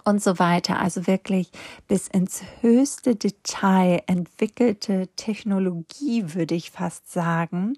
und 0.04 0.22
so 0.22 0.38
weiter. 0.38 0.78
Also 0.78 1.06
wirklich 1.06 1.50
bis 1.88 2.08
ins 2.08 2.42
höchste 2.60 3.16
Detail 3.16 4.02
entwickelte 4.06 5.08
Technologie, 5.16 6.34
würde 6.34 6.54
ich 6.54 6.70
fast 6.70 7.10
sagen, 7.12 7.74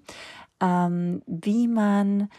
ähm, 0.61 1.21
wie 1.27 1.67
man 1.67 2.29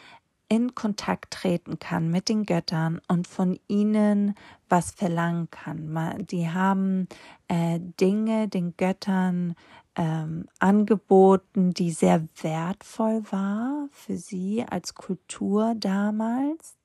in 0.48 0.74
Kontakt 0.74 1.32
treten 1.32 1.78
kann 1.78 2.08
mit 2.08 2.28
den 2.28 2.44
Göttern 2.44 3.00
und 3.08 3.26
von 3.26 3.58
ihnen 3.66 4.34
was 4.68 4.92
verlangen 4.92 5.50
kann. 5.50 6.24
Die 6.30 6.48
haben 6.48 7.08
äh, 7.48 7.80
Dinge 8.00 8.48
den 8.48 8.76
Göttern 8.76 9.56
ähm, 9.96 10.46
angeboten, 10.60 11.72
die 11.72 11.90
sehr 11.90 12.24
wertvoll 12.42 13.22
war 13.30 13.88
für 13.90 14.16
sie 14.16 14.64
als 14.68 14.94
Kultur 14.94 15.74
damals. 15.76 16.75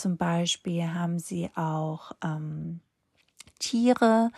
Zum 0.00 0.16
Beispiel 0.16 0.94
haben 0.94 1.18
sie 1.18 1.50
auch 1.56 2.12
ähm, 2.24 2.80
Tiere 3.58 4.30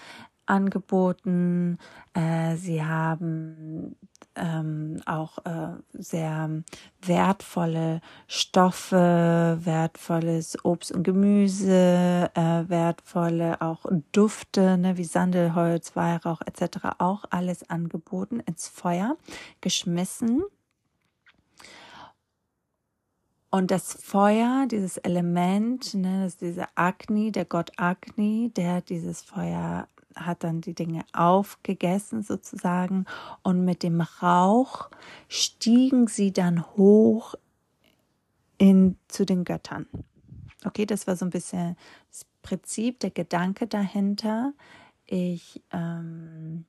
angeboten. 0.45 1.78
Äh, 2.14 2.57
sie 2.57 2.85
haben 2.85 3.95
ähm, 4.35 5.00
auch 5.07 5.38
äh, 5.45 5.76
sehr 5.92 6.50
wertvolle 7.00 8.00
Stoffe, 8.26 9.61
wertvolles 9.62 10.64
Obst 10.64 10.90
und 10.90 11.04
Gemüse, 11.04 12.28
äh, 12.35 12.69
wertvolle 12.69 13.61
auch 13.61 13.87
Dufte, 14.11 14.76
ne, 14.78 14.97
wie 14.97 15.04
Sandelholz, 15.04 15.95
Weihrauch 15.95 16.40
etc. 16.45 16.97
auch 16.99 17.23
alles 17.31 17.71
angeboten, 17.71 18.40
ins 18.40 18.66
Feuer 18.66 19.16
geschmissen 19.61 20.42
und 23.54 23.71
das 23.71 23.92
Feuer, 23.92 24.66
dieses 24.66 24.97
Element, 24.97 25.92
ne, 25.92 26.25
das 26.25 26.32
ist 26.32 26.40
dieser 26.40 26.68
Agni, 26.75 27.30
der 27.32 27.44
Gott 27.44 27.71
Agni, 27.76 28.50
der 28.56 28.80
dieses 28.80 29.21
Feuer 29.21 29.88
hat 30.16 30.42
dann 30.42 30.62
die 30.62 30.75
Dinge 30.75 31.04
aufgegessen 31.12 32.23
sozusagen 32.23 33.04
und 33.42 33.66
mit 33.66 33.82
dem 33.82 34.00
Rauch 34.00 34.88
stiegen 35.28 36.06
sie 36.06 36.32
dann 36.32 36.64
hoch 36.76 37.35
in, 38.56 38.97
zu 39.09 39.26
den 39.26 39.44
Göttern. 39.44 39.87
Okay, 40.64 40.87
das 40.87 41.06
war 41.06 41.16
so 41.16 41.26
ein 41.26 41.30
bisschen 41.30 41.76
das 42.09 42.25
Prinzip, 42.40 43.00
der 43.00 43.11
Gedanke 43.11 43.66
dahinter. 43.66 44.54
Ich, 45.04 45.62
ähm, 45.73 46.64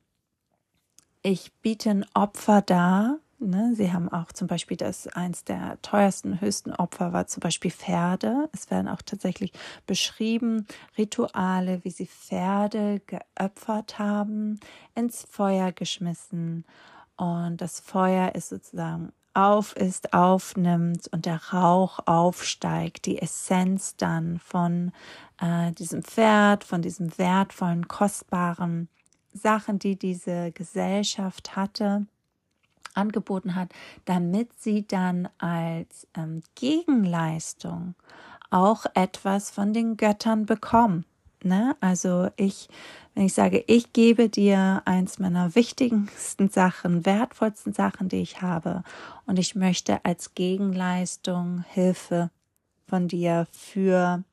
ich 1.21 1.53
biete 1.61 1.91
ein 1.91 2.05
Opfer 2.13 2.61
dar 2.61 3.19
Ne? 3.49 3.73
Sie 3.75 3.91
haben 3.91 4.09
auch 4.09 4.31
zum 4.31 4.47
Beispiel 4.47 4.77
das 4.77 5.07
eins 5.07 5.43
der 5.43 5.81
teuersten, 5.81 6.41
höchsten 6.41 6.73
Opfer 6.73 7.13
war 7.13 7.27
zum 7.27 7.41
Beispiel 7.41 7.71
Pferde. 7.71 8.49
Es 8.53 8.71
werden 8.71 8.87
auch 8.87 9.01
tatsächlich 9.01 9.51
beschrieben 9.85 10.65
Rituale, 10.97 11.83
wie 11.83 11.91
sie 11.91 12.07
Pferde 12.07 13.01
geopfert 13.05 13.99
haben, 13.99 14.59
ins 14.95 15.25
Feuer 15.29 15.71
geschmissen. 15.71 16.65
Und 17.17 17.57
das 17.61 17.79
Feuer 17.79 18.33
ist 18.35 18.49
sozusagen 18.49 19.11
auf 19.33 19.75
ist, 19.75 20.13
aufnimmt 20.13 21.07
und 21.11 21.25
der 21.25 21.41
Rauch 21.51 21.99
aufsteigt, 22.05 23.05
die 23.05 23.19
Essenz 23.19 23.95
dann 23.95 24.39
von 24.39 24.91
äh, 25.41 25.71
diesem 25.71 26.03
Pferd, 26.03 26.63
von 26.63 26.81
diesem 26.81 27.17
wertvollen, 27.17 27.87
kostbaren 27.87 28.89
Sachen, 29.33 29.79
die 29.79 29.97
diese 29.97 30.51
Gesellschaft 30.51 31.55
hatte 31.55 32.05
angeboten 32.95 33.55
hat, 33.55 33.69
damit 34.05 34.51
sie 34.59 34.87
dann 34.87 35.29
als 35.37 36.07
ähm, 36.15 36.41
Gegenleistung 36.55 37.95
auch 38.49 38.85
etwas 38.93 39.49
von 39.49 39.73
den 39.73 39.97
Göttern 39.97 40.45
bekommen. 40.45 41.05
Ne? 41.43 41.75
Also 41.81 42.29
ich, 42.37 42.69
wenn 43.13 43.25
ich 43.25 43.33
sage, 43.33 43.63
ich 43.67 43.93
gebe 43.93 44.29
dir 44.29 44.81
eins 44.85 45.19
meiner 45.19 45.55
wichtigsten 45.55 46.49
Sachen, 46.49 47.05
wertvollsten 47.05 47.73
Sachen, 47.73 48.09
die 48.09 48.21
ich 48.21 48.41
habe, 48.41 48.83
und 49.25 49.39
ich 49.39 49.55
möchte 49.55 50.05
als 50.05 50.35
Gegenleistung 50.35 51.63
Hilfe 51.69 52.29
von 52.87 53.07
dir 53.07 53.47
für 53.51 54.23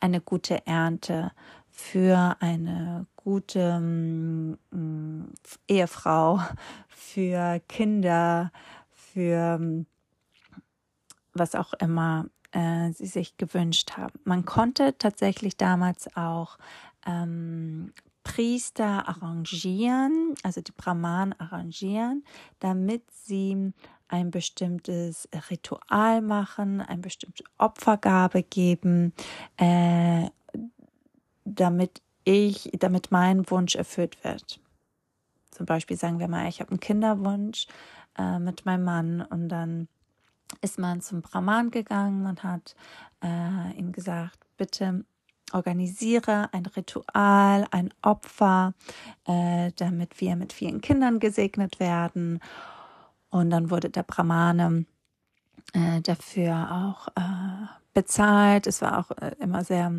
eine 0.00 0.20
gute 0.20 0.66
Ernte, 0.66 1.32
für 1.76 2.36
eine 2.40 3.06
gute 3.16 3.60
ähm, 3.60 4.58
Ehefrau, 5.68 6.40
für 6.88 7.60
Kinder, 7.68 8.50
für 8.92 9.84
was 11.34 11.54
auch 11.54 11.74
immer 11.74 12.26
äh, 12.52 12.92
sie 12.92 13.06
sich 13.06 13.36
gewünscht 13.36 13.98
haben. 13.98 14.18
Man 14.24 14.46
konnte 14.46 14.96
tatsächlich 14.96 15.58
damals 15.58 16.08
auch 16.16 16.56
ähm, 17.06 17.92
Priester 18.24 19.06
arrangieren, 19.06 20.34
also 20.42 20.62
die 20.62 20.72
Brahmanen 20.72 21.38
arrangieren, 21.38 22.24
damit 22.58 23.02
sie 23.10 23.74
ein 24.08 24.30
bestimmtes 24.30 25.28
Ritual 25.50 26.22
machen, 26.22 26.80
eine 26.80 27.02
bestimmte 27.02 27.44
Opfergabe 27.58 28.42
geben, 28.42 29.12
äh, 29.58 30.30
damit 31.46 32.02
ich, 32.24 32.70
damit 32.78 33.10
mein 33.10 33.48
Wunsch 33.50 33.76
erfüllt 33.76 34.22
wird. 34.24 34.60
Zum 35.50 35.64
Beispiel 35.64 35.96
sagen 35.96 36.18
wir 36.18 36.28
mal, 36.28 36.48
ich 36.48 36.60
habe 36.60 36.70
einen 36.72 36.80
Kinderwunsch 36.80 37.66
äh, 38.18 38.38
mit 38.38 38.66
meinem 38.66 38.84
Mann 38.84 39.22
und 39.22 39.48
dann 39.48 39.88
ist 40.60 40.78
man 40.78 41.00
zum 41.00 41.22
Brahman 41.22 41.70
gegangen 41.70 42.26
und 42.26 42.42
hat 42.42 42.74
äh, 43.22 43.72
ihm 43.78 43.92
gesagt, 43.92 44.38
bitte 44.56 45.04
organisiere 45.52 46.52
ein 46.52 46.66
Ritual, 46.66 47.66
ein 47.70 47.94
Opfer, 48.02 48.74
äh, 49.26 49.70
damit 49.76 50.20
wir 50.20 50.36
mit 50.36 50.52
vielen 50.52 50.80
Kindern 50.80 51.20
gesegnet 51.20 51.78
werden. 51.78 52.40
Und 53.30 53.50
dann 53.50 53.70
wurde 53.70 53.90
der 53.90 54.02
Brahmane 54.02 54.86
äh, 55.72 56.00
dafür 56.00 56.68
auch 56.70 57.08
äh, 57.16 57.66
bezahlt. 57.94 58.66
Es 58.66 58.82
war 58.82 58.98
auch 58.98 59.10
äh, 59.18 59.34
immer 59.38 59.64
sehr 59.64 59.92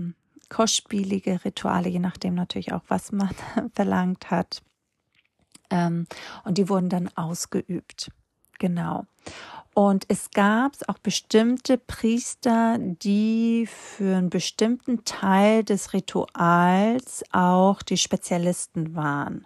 kostspielige 0.50 1.44
Rituale, 1.44 1.90
je 1.90 2.00
nachdem 2.00 2.36
natürlich 2.36 2.74
auch, 2.74 2.84
was 2.88 3.12
man 3.12 3.30
verlangt 3.74 4.32
hat. 4.32 4.62
Ähm, 5.70 6.08
und 6.44 6.58
die 6.58 6.70
wurden 6.70 6.90
dann 6.90 7.10
ausgeübt. 7.16 8.10
Genau. 8.60 9.06
Und 9.74 10.06
es 10.08 10.32
gab 10.32 10.72
auch 10.88 10.98
bestimmte 10.98 11.78
Priester, 11.78 12.80
die 12.80 13.68
für 13.68 14.18
einen 14.18 14.32
bestimmten 14.32 15.06
Teil 15.06 15.64
des 15.64 15.94
Rituals 15.94 17.24
auch 17.32 17.84
die 17.84 17.98
Spezialisten 17.98 18.96
waren. 18.96 19.46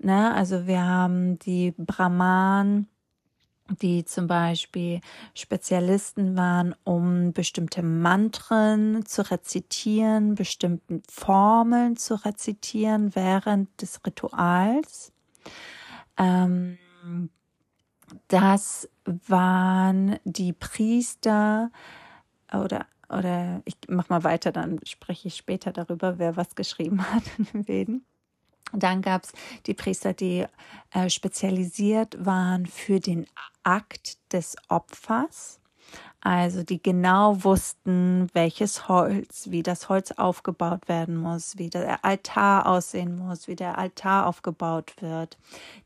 Ne? 0.00 0.34
Also 0.34 0.66
wir 0.66 0.84
haben 0.84 1.38
die 1.38 1.74
Brahman, 1.76 2.88
die 3.80 4.04
zum 4.04 4.26
Beispiel 4.26 5.00
Spezialisten 5.34 6.36
waren, 6.36 6.74
um 6.84 7.32
bestimmte 7.32 7.82
Mantren 7.82 9.04
zu 9.06 9.30
rezitieren, 9.30 10.34
bestimmten 10.34 11.02
Formeln 11.10 11.96
zu 11.96 12.14
rezitieren 12.24 13.14
während 13.14 13.80
des 13.80 14.00
Rituals. 14.06 15.12
Ähm, 16.16 16.78
das 18.28 18.88
waren 19.04 20.18
die 20.24 20.52
Priester 20.52 21.70
oder 22.52 22.86
oder 23.10 23.62
ich 23.64 23.76
mach 23.88 24.10
mal 24.10 24.22
weiter, 24.22 24.52
dann 24.52 24.80
spreche 24.84 25.28
ich 25.28 25.36
später 25.36 25.72
darüber, 25.72 26.18
wer 26.18 26.36
was 26.36 26.54
geschrieben 26.54 27.10
hat 27.10 27.22
in 27.38 27.44
den 27.46 27.68
Veden. 27.68 28.06
Dann 28.72 29.02
gab 29.02 29.24
es 29.24 29.32
die 29.66 29.74
Priester, 29.74 30.12
die 30.12 30.46
äh, 30.92 31.10
spezialisiert 31.10 32.24
waren 32.24 32.66
für 32.66 33.00
den 33.00 33.26
Akt 33.62 34.18
des 34.32 34.56
Opfers. 34.68 35.60
Also 36.20 36.64
die 36.64 36.82
genau 36.82 37.44
wussten, 37.44 38.28
welches 38.32 38.88
Holz, 38.88 39.50
wie 39.50 39.62
das 39.62 39.88
Holz 39.88 40.10
aufgebaut 40.12 40.88
werden 40.88 41.16
muss, 41.16 41.56
wie 41.58 41.70
der 41.70 42.04
Altar 42.04 42.66
aussehen 42.66 43.16
muss, 43.16 43.46
wie 43.46 43.54
der 43.54 43.78
Altar 43.78 44.26
aufgebaut 44.26 44.94
wird, 45.00 45.38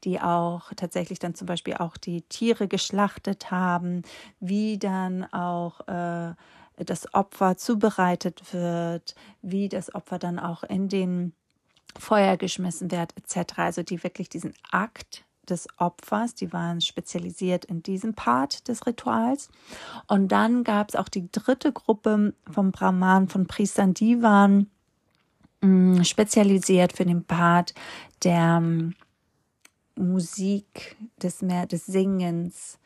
die 0.05 0.21
auch 0.21 0.73
tatsächlich 0.75 1.19
dann 1.19 1.35
zum 1.35 1.47
Beispiel 1.47 1.75
auch 1.75 1.99
die 1.99 2.23
Tiere 2.23 2.67
geschlachtet 2.67 3.51
haben, 3.51 4.03
wie 4.41 4.79
dann 4.79 5.31
auch 5.33 5.87
äh, 5.87 6.35
das 6.77 7.13
Opfer 7.15 7.59
zubereitet 7.59 8.55
wird, 8.55 9.15
wie 9.43 9.69
das 9.69 9.95
Opfer 9.95 10.19
dann 10.19 10.39
auch 10.39 10.63
in 10.63 10.89
den 10.89 11.35
Feuer 11.99 12.37
geschmissen 12.37 12.91
wird, 12.91 13.15
etc. 13.17 13.59
Also 13.59 13.83
die 13.83 14.03
wirklich 14.03 14.29
diesen 14.29 14.55
Akt 14.71 15.25
des 15.49 15.67
Opfers, 15.77 16.35
die 16.35 16.53
waren 16.53 16.81
spezialisiert 16.81 17.65
in 17.65 17.83
diesem 17.83 18.15
Part 18.15 18.69
des 18.69 18.87
Rituals. 18.87 19.49
Und 20.07 20.29
dann 20.29 20.65
gab 20.65 20.91
es 20.91 20.97
auch 20.97 21.09
die 21.09 21.31
dritte 21.31 21.73
Gruppe 21.73 22.35
vom 22.51 22.71
Brahman, 22.71 23.29
von 23.29 23.47
Priestern, 23.47 23.95
die 23.95 24.23
waren 24.23 24.71
mh, 25.61 26.01
mm, 26.01 26.05
spezialisiert 26.05 26.93
für 26.93 27.05
den 27.05 27.25
Part 27.25 27.75
der 28.23 28.61
mh, 28.61 28.69
mm, 28.69 28.95
Musik, 29.95 30.97
des, 31.23 31.43
mehr, 31.43 31.67
des 31.67 31.87
Singens. 31.87 32.79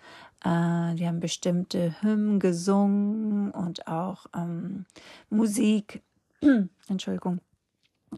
Äh, 0.44 0.94
die 0.94 1.06
haben 1.06 1.20
bestimmte 1.20 1.94
Hymnen 2.02 2.40
gesungen 2.40 3.52
und 3.52 3.86
auch 3.86 4.26
ähm, 4.34 4.86
Musik, 5.30 6.02
Entschuldigung, 6.88 7.40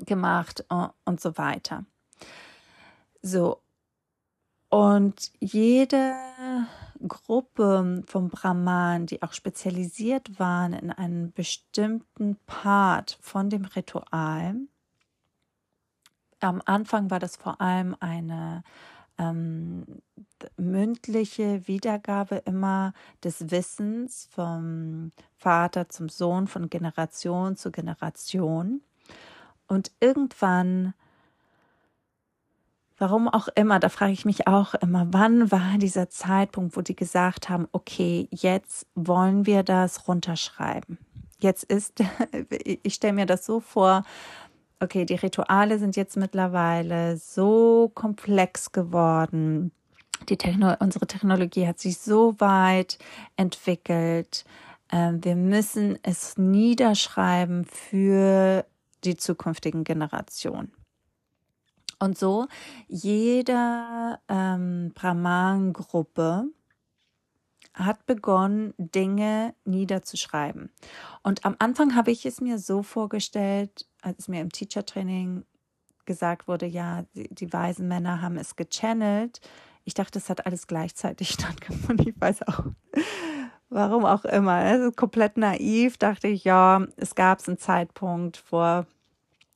gemacht 0.04 0.64
und, 0.68 0.90
und 1.04 1.20
so 1.20 1.37
weiter. 1.38 1.84
So, 3.22 3.62
und 4.70 5.32
jede 5.40 6.14
Gruppe 7.06 8.02
vom 8.06 8.28
Brahman, 8.28 9.06
die 9.06 9.22
auch 9.22 9.32
spezialisiert 9.32 10.38
waren 10.38 10.72
in 10.72 10.90
einen 10.90 11.32
bestimmten 11.32 12.37
Part 12.46 13.18
von 13.20 13.48
dem 13.50 13.64
Ritual, 13.64 14.56
am 16.40 16.62
Anfang 16.66 17.11
war 17.11 17.18
das 17.18 17.37
vor 17.37 17.61
allem 17.61 17.96
eine 17.98 18.62
ähm, 19.18 19.84
mündliche 20.56 21.66
Wiedergabe 21.66 22.37
immer 22.37 22.92
des 23.24 23.50
Wissens 23.50 24.28
vom 24.30 25.11
Vater 25.37 25.88
zum 25.88 26.08
Sohn, 26.08 26.46
von 26.46 26.70
Generation 26.70 27.56
zu 27.56 27.72
Generation. 27.72 28.82
Und 29.68 29.92
irgendwann 30.00 30.94
Warum 33.00 33.28
auch 33.28 33.46
immer, 33.54 33.78
da 33.78 33.88
frage 33.90 34.12
ich 34.12 34.24
mich 34.24 34.48
auch 34.48 34.74
immer, 34.74 35.07
wann 35.12 35.52
war 35.52 35.78
dieser 35.78 36.11
Zeitpunkt, 36.11 36.76
wo 36.76 36.81
die 36.81 36.96
gesagt 36.96 37.48
haben, 37.48 37.68
okay, 37.70 38.26
jetzt 38.33 38.88
wollen 38.96 39.46
wir 39.46 39.62
das 39.62 40.09
runterschreiben. 40.09 40.98
Jetzt 41.38 41.62
ist, 41.62 42.02
ich 42.83 42.94
stelle 42.94 43.12
mir 43.12 43.26
das 43.26 43.46
so 43.46 43.61
vor, 43.61 44.02
okay, 44.81 45.04
die 45.04 45.14
Rituale 45.14 45.78
sind 45.78 45.94
jetzt 45.94 46.16
mittlerweile 46.16 47.16
so 47.18 47.88
komplex 47.94 48.72
geworden. 48.72 49.70
Die 50.28 50.37
Techno 50.37 50.74
unsere 50.81 51.07
Technologie 51.07 51.68
hat 51.68 51.78
sich 51.78 51.98
so 51.98 52.35
weit 52.40 52.98
entwickelt. 53.37 54.44
Ähm, 54.90 55.22
wir 55.22 55.37
müssen 55.37 56.00
es 56.02 56.37
niederschreiben 56.37 57.64
für 57.64 58.64
die 59.04 59.16
zukünftigen 59.16 59.84
Generationen. 59.84 60.72
Und 61.98 62.16
so 62.16 62.46
jede 62.87 64.18
ähm, 64.28 64.92
Brahman-Gruppe 64.94 66.44
hat 67.74 68.06
begonnen, 68.06 68.74
Dinge 68.78 69.54
niederzuschreiben. 69.64 70.70
Und 71.22 71.44
am 71.44 71.56
Anfang 71.58 71.94
habe 71.94 72.11
ich 72.11 72.26
es 72.26 72.40
mir 72.40 72.58
so 72.58 72.82
vorgestellt, 72.82 73.87
als 74.02 74.28
mir 74.28 74.40
im 74.40 74.50
Teacher-Training 74.50 75.44
gesagt 76.04 76.48
wurde, 76.48 76.66
ja, 76.66 77.04
die, 77.14 77.32
die 77.32 77.52
weisen 77.52 77.87
Männer 77.88 78.22
haben 78.22 78.37
es 78.37 78.56
gechannelt. 78.56 79.40
Ich 79.84 79.94
dachte, 79.94 80.18
es 80.18 80.28
hat 80.28 80.46
alles 80.46 80.66
gleichzeitig 80.66 81.30
stattgefunden. 81.32 82.08
Ich 82.08 82.20
weiß 82.20 82.42
auch, 82.48 82.64
warum 83.70 84.04
auch 84.04 84.24
immer. 84.24 84.74
Ist 84.74 84.96
komplett 84.96 85.37
naiv, 85.37 85.98
dachte 85.98 86.28
ich, 86.28 86.44
ja, 86.44 86.87
es 86.96 87.14
gab 87.14 87.46
einen 87.46 87.59
Zeitpunkt 87.59 88.37
vor 88.37 88.87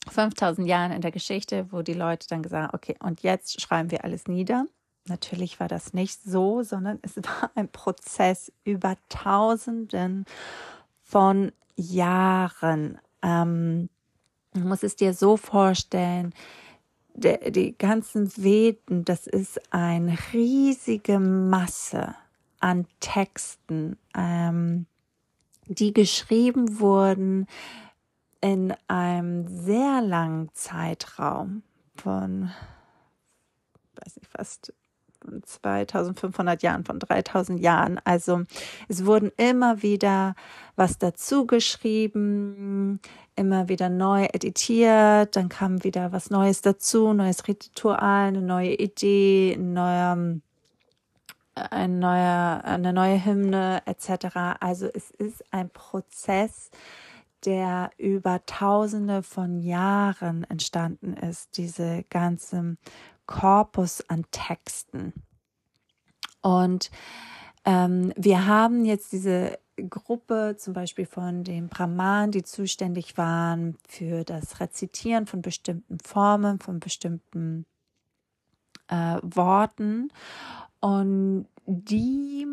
5000 0.09 0.67
Jahren 0.67 0.93
in 0.93 1.01
der 1.01 1.13
Geschichte, 1.13 1.67
wo 1.71 1.83
die 1.83 1.95
Leute 1.95 2.27
dann 2.29 2.43
gesagt 2.43 2.69
haben, 2.69 2.75
okay, 2.75 2.97
und 3.01 3.23
jetzt 3.23 3.61
schreiben 3.61 3.91
wir 3.91 4.05
alles 4.05 4.27
nieder. 4.27 4.67
Natürlich 5.09 5.59
war 5.61 5.69
das 5.69 5.95
nicht 5.95 6.23
so, 6.23 6.63
sondern 6.63 6.99
es 7.03 7.17
war 7.17 7.51
ein 7.55 7.69
Prozess 7.69 8.53
über 8.65 8.97
Tausenden 9.09 10.25
von 11.03 11.53
Jahren. 11.77 12.99
Ähm, 13.23 13.89
du 14.55 14.61
musst 14.61 14.85
es 14.85 14.97
dir 14.97 15.15
so 15.15 15.37
vorstellen, 15.37 16.35
die 17.15 17.77
ganzen 17.77 18.35
Veden, 18.39 19.05
das 19.05 19.27
ist 19.27 19.61
eine 19.71 20.17
riesige 20.33 21.19
Masse 21.19 22.15
an 22.63 22.87
Texten, 23.01 23.99
ähm, 24.17 24.87
die 25.67 25.93
geschrieben 25.93 26.81
wurden 26.81 27.47
in 28.41 28.75
einem 28.89 29.47
sehr 29.47 30.01
langen 30.01 30.51
Zeitraum 30.55 31.63
von, 31.95 32.51
weiß 33.95 34.17
nicht, 34.17 34.31
fast 34.31 34.73
2500 35.45 36.63
Jahren, 36.63 36.85
von 36.85 36.99
3000 36.99 37.61
Jahren. 37.61 38.01
Also 38.05 38.43
es 38.89 39.07
wurden 39.07 39.31
immer 39.37 39.83
wieder 39.83 40.35
was 40.77 40.99
dazu 40.99 41.47
geschrieben, 41.47 43.01
immer 43.37 43.69
wieder 43.69 43.89
neu 43.89 44.25
editiert, 44.33 45.37
dann 45.37 45.49
kam 45.49 45.85
wieder 45.85 46.13
was 46.13 46.31
Neues 46.31 46.63
dazu, 46.63 47.13
neues 47.13 47.47
Ritual, 47.47 48.29
eine 48.29 48.43
neue 48.43 48.75
Idee, 48.75 49.55
ein 49.55 49.73
neuer, 49.73 50.41
ein 51.55 51.99
neuer, 51.99 52.63
eine 52.65 52.93
neue 52.93 53.25
Hymne 53.25 53.83
etc. 53.87 54.59
Also 54.61 54.89
es 54.93 55.11
ist 55.11 55.45
ein 55.53 55.71
Prozess, 55.71 56.71
der 57.45 57.91
über 57.99 58.45
Tausende 58.47 59.23
von 59.23 59.59
Jahren 59.59 60.45
entstanden 60.45 61.15
ist, 61.15 61.57
diese 61.57 62.05
ganze 62.09 62.77
Korpus 63.27 64.09
an 64.09 64.25
Texten. 64.31 65.13
Und 66.41 66.91
ähm, 67.65 68.13
wir 68.17 68.47
haben 68.47 68.85
jetzt 68.85 69.13
diese 69.13 69.59
Gruppe 69.89 70.57
zum 70.59 70.75
Beispiel 70.75 71.07
von 71.07 71.45
den 71.45 71.69
Brahman, 71.69 72.31
die 72.31 72.43
zuständig 72.43 73.17
waren 73.17 73.77
für 73.89 74.25
das 74.25 74.61
Rezitieren 74.61 75.27
von 75.27 75.43
bestimmten 75.43 75.99
Formen, 76.01 76.59
von 76.59 76.79
bestimmten 76.79 77.65
äh, 78.89 79.19
Worten. 79.23 80.13
Und 80.83 81.47
die 81.67 82.45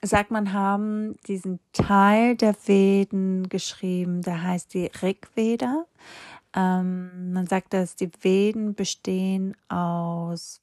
sagt 0.00 0.30
man, 0.30 0.52
haben 0.52 1.16
diesen 1.26 1.58
Teil 1.72 2.36
der 2.36 2.54
Veden 2.66 3.48
geschrieben, 3.48 4.22
der 4.22 4.42
heißt 4.42 4.72
die 4.74 4.86
Rigveda. 4.86 5.86
Ähm, 6.54 7.32
man 7.32 7.46
sagt, 7.48 7.74
dass 7.74 7.96
die 7.96 8.10
Veden 8.20 8.74
bestehen 8.74 9.56
aus 9.68 10.60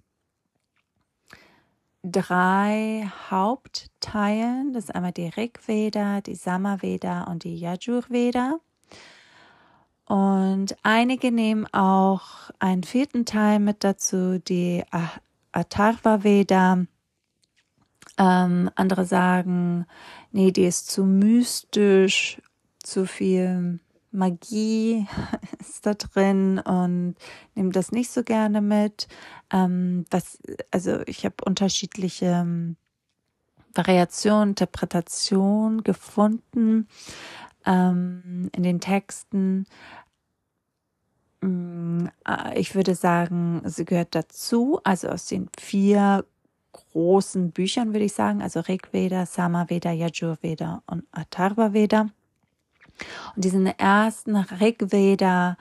drei 2.01 3.11
Hauptteilen. 3.29 4.71
Das 4.71 4.85
ist 4.85 4.95
einmal 4.95 5.11
die 5.11 5.27
Rigveda, 5.27 6.21
die 6.21 6.35
Samaveda 6.35 7.25
und 7.25 7.43
die 7.43 7.57
Yajurveda. 7.57 8.59
Und 10.05 10.77
einige 10.81 11.31
nehmen 11.33 11.67
auch 11.73 12.51
einen 12.59 12.83
vierten 12.83 13.25
Teil 13.25 13.59
mit 13.59 13.83
dazu, 13.83 14.39
die 14.39 14.83
Atharva 15.51 16.23
Veda 16.23 16.85
ähm, 18.17 18.69
andere 18.75 19.05
sagen, 19.05 19.85
nee, 20.31 20.51
die 20.51 20.65
ist 20.65 20.91
zu 20.91 21.05
mystisch, 21.05 22.41
zu 22.83 23.05
viel 23.05 23.79
Magie 24.11 25.07
ist 25.59 25.85
da 25.85 25.93
drin 25.93 26.59
und 26.59 27.15
nehme 27.55 27.71
das 27.71 27.91
nicht 27.91 28.11
so 28.11 28.23
gerne 28.23 28.61
mit. 28.61 29.07
Ähm, 29.51 30.05
was, 30.09 30.39
also 30.71 31.01
ich 31.05 31.25
habe 31.25 31.35
unterschiedliche 31.45 32.25
ähm, 32.25 32.75
Variationen, 33.73 34.49
Interpretationen 34.49 35.83
gefunden 35.83 36.87
ähm, 37.65 38.49
in 38.53 38.63
den 38.63 38.79
Texten. 38.81 39.65
Mm, 41.41 42.07
äh, 42.27 42.59
ich 42.59 42.75
würde 42.75 42.95
sagen, 42.95 43.61
sie 43.65 43.85
gehört 43.85 44.15
dazu, 44.15 44.79
also 44.83 45.09
aus 45.09 45.25
den 45.27 45.49
vier 45.57 46.25
großen 46.71 47.51
Büchern, 47.51 47.93
würde 47.93 48.05
ich 48.05 48.13
sagen, 48.13 48.41
also 48.41 48.59
Rigveda, 48.59 49.25
Samaveda, 49.25 49.91
Yajurveda 49.91 50.83
und 50.87 51.03
Atharva 51.11 51.73
Veda. 51.73 52.09
Und 53.35 53.45
diesen 53.45 53.67
ersten 53.67 54.35
Rigveda, 54.35 55.57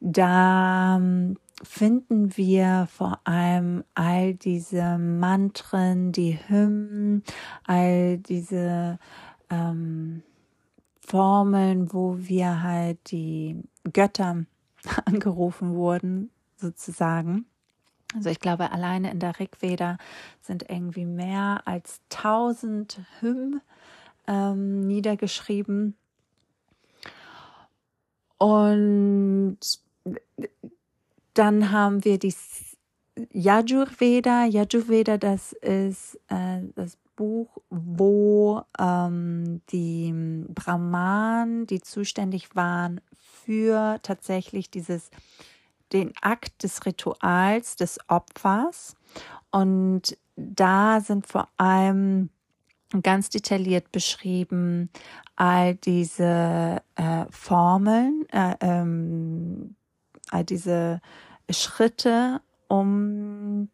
da 0.00 0.96
ähm, 0.96 1.36
finden 1.62 2.36
wir 2.36 2.88
vor 2.90 3.20
allem 3.24 3.84
all 3.94 4.34
diese 4.34 4.98
Mantren, 4.98 6.12
die 6.12 6.38
Hymnen, 6.48 7.22
all 7.64 8.18
diese 8.18 8.98
ähm, 9.50 10.22
Formeln, 11.00 11.92
wo 11.92 12.16
wir 12.18 12.62
halt 12.62 13.10
die 13.10 13.62
Götter 13.92 14.44
angerufen 15.04 15.74
wurden, 15.74 16.30
sozusagen. 16.56 17.46
Also 18.14 18.28
ich 18.28 18.40
glaube, 18.40 18.72
alleine 18.72 19.10
in 19.10 19.20
der 19.20 19.38
Rigveda 19.38 19.96
sind 20.40 20.68
irgendwie 20.68 21.04
mehr 21.04 21.62
als 21.64 22.00
tausend 22.08 23.00
Hymn 23.20 23.60
ähm, 24.26 24.86
niedergeschrieben. 24.86 25.96
Und 28.38 29.58
dann 31.34 31.70
haben 31.70 32.04
wir 32.04 32.18
die 32.18 32.34
Yajurveda. 33.32 34.46
Yajurveda, 34.46 35.18
das 35.18 35.52
ist 35.52 36.18
äh, 36.28 36.62
das 36.74 36.96
Buch, 37.14 37.58
wo 37.68 38.62
ähm, 38.78 39.60
die 39.70 40.12
Brahmanen, 40.48 41.66
die 41.66 41.80
zuständig 41.80 42.56
waren 42.56 43.00
für 43.50 43.98
tatsächlich 44.04 44.70
dieses 44.70 45.10
den 45.92 46.12
Akt 46.20 46.62
des 46.62 46.86
Rituals 46.86 47.74
des 47.74 47.98
Opfers 48.06 48.94
und 49.50 50.16
da 50.36 51.00
sind 51.00 51.26
vor 51.26 51.48
allem 51.56 52.30
ganz 53.02 53.28
detailliert 53.28 53.90
beschrieben 53.90 54.88
all 55.34 55.74
diese 55.74 56.80
äh, 56.94 57.24
Formeln, 57.30 58.24
äh, 58.30 58.54
ähm, 58.60 59.74
all 60.30 60.44
diese 60.44 61.00
Schritte, 61.50 62.40
um 62.68 63.68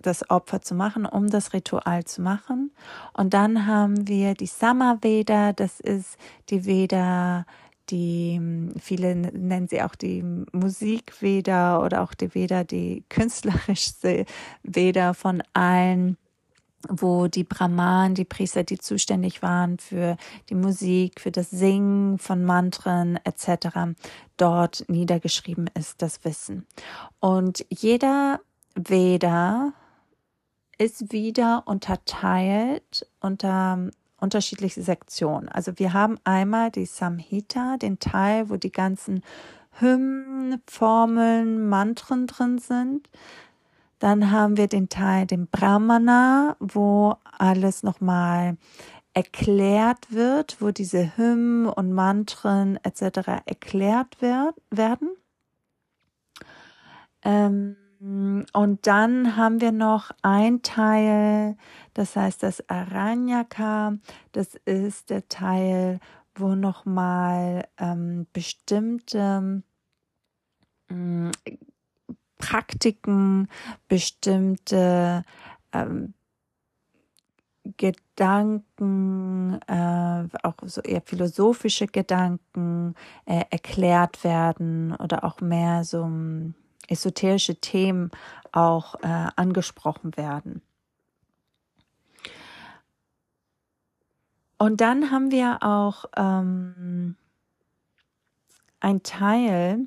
das 0.00 0.30
Opfer 0.30 0.62
zu 0.62 0.76
machen, 0.76 1.06
um 1.06 1.28
das 1.28 1.52
Ritual 1.52 2.04
zu 2.04 2.22
machen. 2.22 2.70
Und 3.14 3.34
dann 3.34 3.66
haben 3.66 4.06
wir 4.06 4.34
die 4.34 4.46
Samaveda, 4.46 5.52
das 5.52 5.80
ist 5.80 6.16
die 6.50 6.64
Veda, 6.64 7.46
die 7.90 8.40
viele 8.80 9.14
nennen 9.14 9.68
sie 9.68 9.82
auch 9.82 9.94
die 9.94 10.22
Musikveda 10.52 11.82
oder 11.84 12.02
auch 12.02 12.14
die 12.14 12.34
Veda, 12.34 12.64
die 12.64 13.04
künstlerischste 13.08 14.26
Veda 14.62 15.14
von 15.14 15.42
allen 15.52 16.16
wo 16.88 17.26
die 17.26 17.44
Brahmanen, 17.44 18.14
die 18.14 18.24
Priester, 18.24 18.62
die 18.62 18.78
zuständig 18.78 19.42
waren 19.42 19.78
für 19.78 20.16
die 20.50 20.54
Musik, 20.54 21.20
für 21.20 21.30
das 21.30 21.50
Singen 21.50 22.18
von 22.18 22.44
Mantren 22.44 23.18
etc., 23.24 23.96
dort 24.36 24.84
niedergeschrieben 24.88 25.68
ist, 25.74 26.02
das 26.02 26.24
Wissen. 26.24 26.66
Und 27.20 27.64
jeder 27.70 28.40
Veda 28.74 29.72
ist 30.78 31.12
wieder 31.12 31.62
unterteilt 31.66 33.06
unter 33.20 33.90
unterschiedliche 34.20 34.82
Sektionen. 34.82 35.48
Also 35.48 35.72
wir 35.76 35.92
haben 35.92 36.18
einmal 36.24 36.70
die 36.70 36.86
Samhita, 36.86 37.76
den 37.76 37.98
Teil, 37.98 38.48
wo 38.48 38.56
die 38.56 38.72
ganzen 38.72 39.22
Hymnen, 39.78 40.62
Formeln, 40.66 41.68
Mantren 41.68 42.26
drin 42.26 42.58
sind. 42.58 43.08
Dann 43.98 44.30
haben 44.30 44.56
wir 44.56 44.68
den 44.68 44.88
Teil, 44.88 45.26
den 45.26 45.46
Brahmana, 45.48 46.56
wo 46.60 47.16
alles 47.38 47.82
nochmal 47.82 48.56
erklärt 49.14 50.12
wird, 50.12 50.60
wo 50.60 50.70
diese 50.70 51.16
Hymnen 51.16 51.66
und 51.66 51.92
Mantren 51.92 52.78
etc. 52.82 53.42
erklärt 53.46 54.20
werd, 54.20 54.54
werden. 54.70 55.08
Ähm, 57.22 57.76
und 58.52 58.86
dann 58.86 59.36
haben 59.36 59.62
wir 59.62 59.72
noch 59.72 60.10
ein 60.20 60.60
Teil, 60.60 61.56
das 61.96 62.14
heißt 62.14 62.42
das 62.42 62.68
Aranyaka, 62.68 63.96
das 64.32 64.54
ist 64.66 65.08
der 65.08 65.28
Teil, 65.28 65.98
wo 66.34 66.54
nochmal 66.54 67.66
ähm, 67.78 68.26
bestimmte 68.34 69.62
ähm, 70.90 71.32
Praktiken, 72.36 73.48
bestimmte 73.88 75.22
ähm, 75.72 76.12
Gedanken, 77.78 79.58
äh, 79.66 80.28
auch 80.42 80.56
so 80.64 80.82
eher 80.82 81.00
philosophische 81.00 81.86
Gedanken 81.86 82.94
äh, 83.24 83.42
erklärt 83.48 84.22
werden 84.22 84.94
oder 84.96 85.24
auch 85.24 85.40
mehr 85.40 85.82
so 85.82 86.02
um, 86.02 86.54
esoterische 86.88 87.54
Themen 87.56 88.10
auch 88.52 88.96
äh, 88.96 89.28
angesprochen 89.34 90.14
werden. 90.18 90.60
Und 94.58 94.80
dann 94.80 95.10
haben 95.10 95.30
wir 95.30 95.62
auch 95.62 96.06
ähm, 96.16 97.16
ein 98.80 99.02
Teil, 99.02 99.86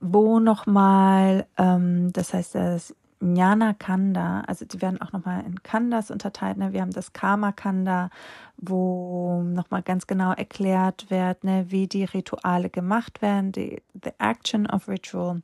wo 0.00 0.40
nochmal, 0.40 1.46
ähm, 1.58 2.12
das 2.12 2.32
heißt 2.32 2.54
das 2.54 2.94
Jnana 3.20 3.74
Kanda, 3.74 4.40
also 4.46 4.64
die 4.64 4.80
werden 4.80 5.00
auch 5.02 5.12
nochmal 5.12 5.44
in 5.44 5.62
Kandas 5.62 6.10
unterteilt. 6.10 6.56
Ne? 6.56 6.72
Wir 6.72 6.80
haben 6.80 6.92
das 6.92 7.12
Karma 7.12 7.52
Kanda, 7.52 8.08
wo 8.56 9.42
nochmal 9.42 9.82
ganz 9.82 10.06
genau 10.06 10.32
erklärt 10.32 11.10
wird, 11.10 11.44
ne, 11.44 11.66
wie 11.68 11.86
die 11.86 12.04
Rituale 12.04 12.70
gemacht 12.70 13.20
werden, 13.20 13.52
die 13.52 13.82
the 13.92 14.12
action 14.18 14.66
of 14.66 14.88
ritual. 14.88 15.42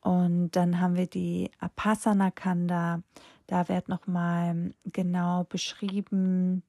Und 0.00 0.52
dann 0.52 0.80
haben 0.80 0.96
wir 0.96 1.06
die 1.06 1.50
Apasana 1.60 2.30
Kanda, 2.30 3.02
da 3.46 3.68
wird 3.68 3.88
nochmal 3.88 4.72
genau 4.84 5.44
beschrieben, 5.44 6.62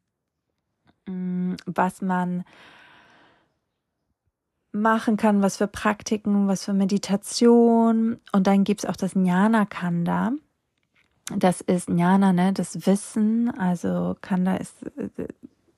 mm, 1.07 1.55
was 1.65 2.01
man 2.01 2.43
machen 4.71 5.17
kann, 5.17 5.41
was 5.41 5.57
für 5.57 5.67
Praktiken, 5.67 6.47
was 6.47 6.65
für 6.65 6.73
Meditation. 6.73 8.19
Und 8.31 8.47
dann 8.47 8.63
gibt 8.63 8.83
es 8.83 8.89
auch 8.89 8.95
das 8.95 9.13
Jnana 9.13 9.65
Kanda. 9.65 10.33
Das 11.35 11.61
ist 11.61 11.89
Jnana, 11.89 12.31
ne, 12.31 12.53
das 12.53 12.85
Wissen. 12.85 13.49
Also 13.57 14.15
Kanda 14.21 14.55
ist 14.55 14.83
äh, 14.97 15.27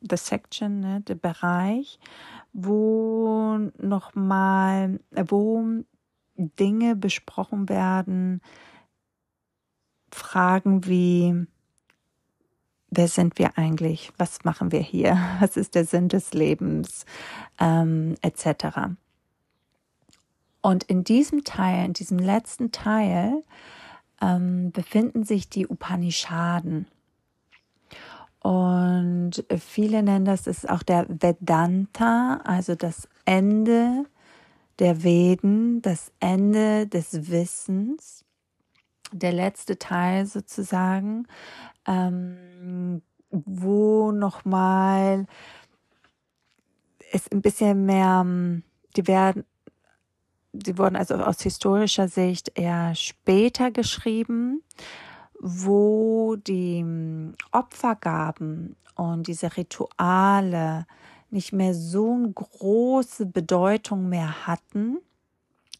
the 0.01 0.17
section, 0.17 0.79
ne, 0.79 1.01
der 1.01 1.15
Bereich, 1.15 1.99
wo 2.53 3.57
nochmal, 3.77 4.99
wo 5.11 5.65
Dinge 6.35 6.95
besprochen 6.95 7.67
werden, 7.69 8.41
Fragen 10.11 10.85
wie, 10.85 11.47
wer 12.89 13.07
sind 13.07 13.37
wir 13.37 13.57
eigentlich, 13.57 14.11
was 14.17 14.43
machen 14.43 14.71
wir 14.71 14.81
hier, 14.81 15.17
was 15.39 15.57
ist 15.57 15.75
der 15.75 15.85
Sinn 15.85 16.09
des 16.09 16.33
Lebens, 16.33 17.05
ähm, 17.59 18.15
etc. 18.21 18.89
Und 20.61 20.83
in 20.83 21.03
diesem 21.03 21.43
Teil, 21.43 21.85
in 21.85 21.93
diesem 21.93 22.19
letzten 22.19 22.71
Teil, 22.71 23.43
ähm, 24.21 24.71
befinden 24.71 25.23
sich 25.23 25.49
die 25.49 25.67
Upanishaden. 25.67 26.87
Und 28.41 29.43
viele 29.57 30.01
nennen 30.01 30.25
das, 30.25 30.47
ist 30.47 30.69
auch 30.69 30.83
der 30.83 31.05
Vedanta, 31.09 32.39
also 32.43 32.75
das 32.75 33.07
Ende 33.25 34.05
der 34.79 35.03
Veden, 35.03 35.81
das 35.81 36.11
Ende 36.19 36.87
des 36.87 37.29
Wissens, 37.29 38.23
der 39.11 39.33
letzte 39.33 39.77
Teil 39.77 40.25
sozusagen, 40.25 41.27
ähm, 41.85 43.01
wo 43.31 44.11
nochmal 44.11 45.25
es 47.11 47.31
ein 47.31 47.41
bisschen 47.41 47.85
mehr, 47.85 48.25
die 48.95 49.07
werden, 49.07 49.45
die 50.51 50.77
wurden 50.77 50.95
also 50.95 51.15
aus 51.15 51.41
historischer 51.41 52.07
Sicht 52.07 52.51
eher 52.55 52.95
später 52.95 53.71
geschrieben, 53.71 54.63
wo 55.39 56.35
die 56.35 56.85
Opfergaben 57.51 58.75
und 58.95 59.27
diese 59.27 59.55
Rituale 59.55 60.85
nicht 61.29 61.53
mehr 61.53 61.73
so 61.73 62.13
eine 62.13 62.31
große 62.31 63.27
Bedeutung 63.27 64.09
mehr 64.09 64.47
hatten. 64.47 64.97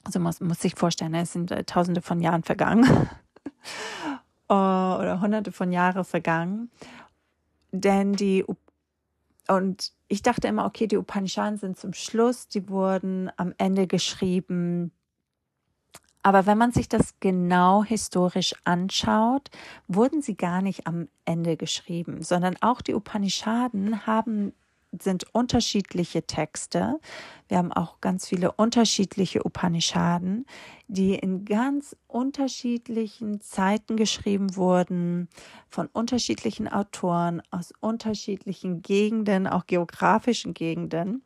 Also 0.09 0.19
man 0.19 0.33
muss 0.39 0.59
sich 0.59 0.73
vorstellen, 0.73 1.13
es 1.13 1.33
sind 1.33 1.51
äh, 1.51 1.63
tausende 1.65 2.01
von 2.01 2.19
Jahren 2.19 2.41
vergangen 2.41 2.83
äh, 4.49 4.53
oder 4.53 5.21
hunderte 5.21 5.51
von 5.51 5.71
Jahren 5.71 6.03
vergangen. 6.03 6.71
Denn 7.71 8.13
die 8.13 8.43
und 9.47 9.91
ich 10.07 10.23
dachte 10.23 10.47
immer, 10.47 10.65
okay, 10.65 10.87
die 10.87 10.97
Upanishaden 10.97 11.59
sind 11.59 11.77
zum 11.77 11.93
Schluss, 11.93 12.47
die 12.47 12.69
wurden 12.69 13.29
am 13.37 13.53
Ende 13.59 13.85
geschrieben. 13.85 14.91
Aber 16.23 16.47
wenn 16.47 16.57
man 16.57 16.71
sich 16.71 16.89
das 16.89 17.19
genau 17.19 17.83
historisch 17.83 18.55
anschaut, 18.63 19.51
wurden 19.87 20.23
sie 20.23 20.35
gar 20.35 20.63
nicht 20.63 20.87
am 20.87 21.07
Ende 21.23 21.55
geschrieben, 21.55 22.23
sondern 22.23 22.55
auch 22.61 22.81
die 22.81 22.95
Upanishaden 22.95 24.07
haben 24.07 24.53
sind 24.97 25.25
unterschiedliche 25.33 26.23
Texte. 26.25 26.99
Wir 27.47 27.57
haben 27.57 27.71
auch 27.71 28.01
ganz 28.01 28.27
viele 28.27 28.51
unterschiedliche 28.51 29.43
Upanishaden, 29.45 30.45
die 30.87 31.15
in 31.15 31.45
ganz 31.45 31.95
unterschiedlichen 32.07 33.41
Zeiten 33.41 33.97
geschrieben 33.97 34.55
wurden, 34.55 35.29
von 35.67 35.87
unterschiedlichen 35.87 36.67
Autoren 36.67 37.41
aus 37.51 37.73
unterschiedlichen 37.79 38.81
Gegenden, 38.81 39.47
auch 39.47 39.67
geografischen 39.67 40.53
Gegenden, 40.53 41.23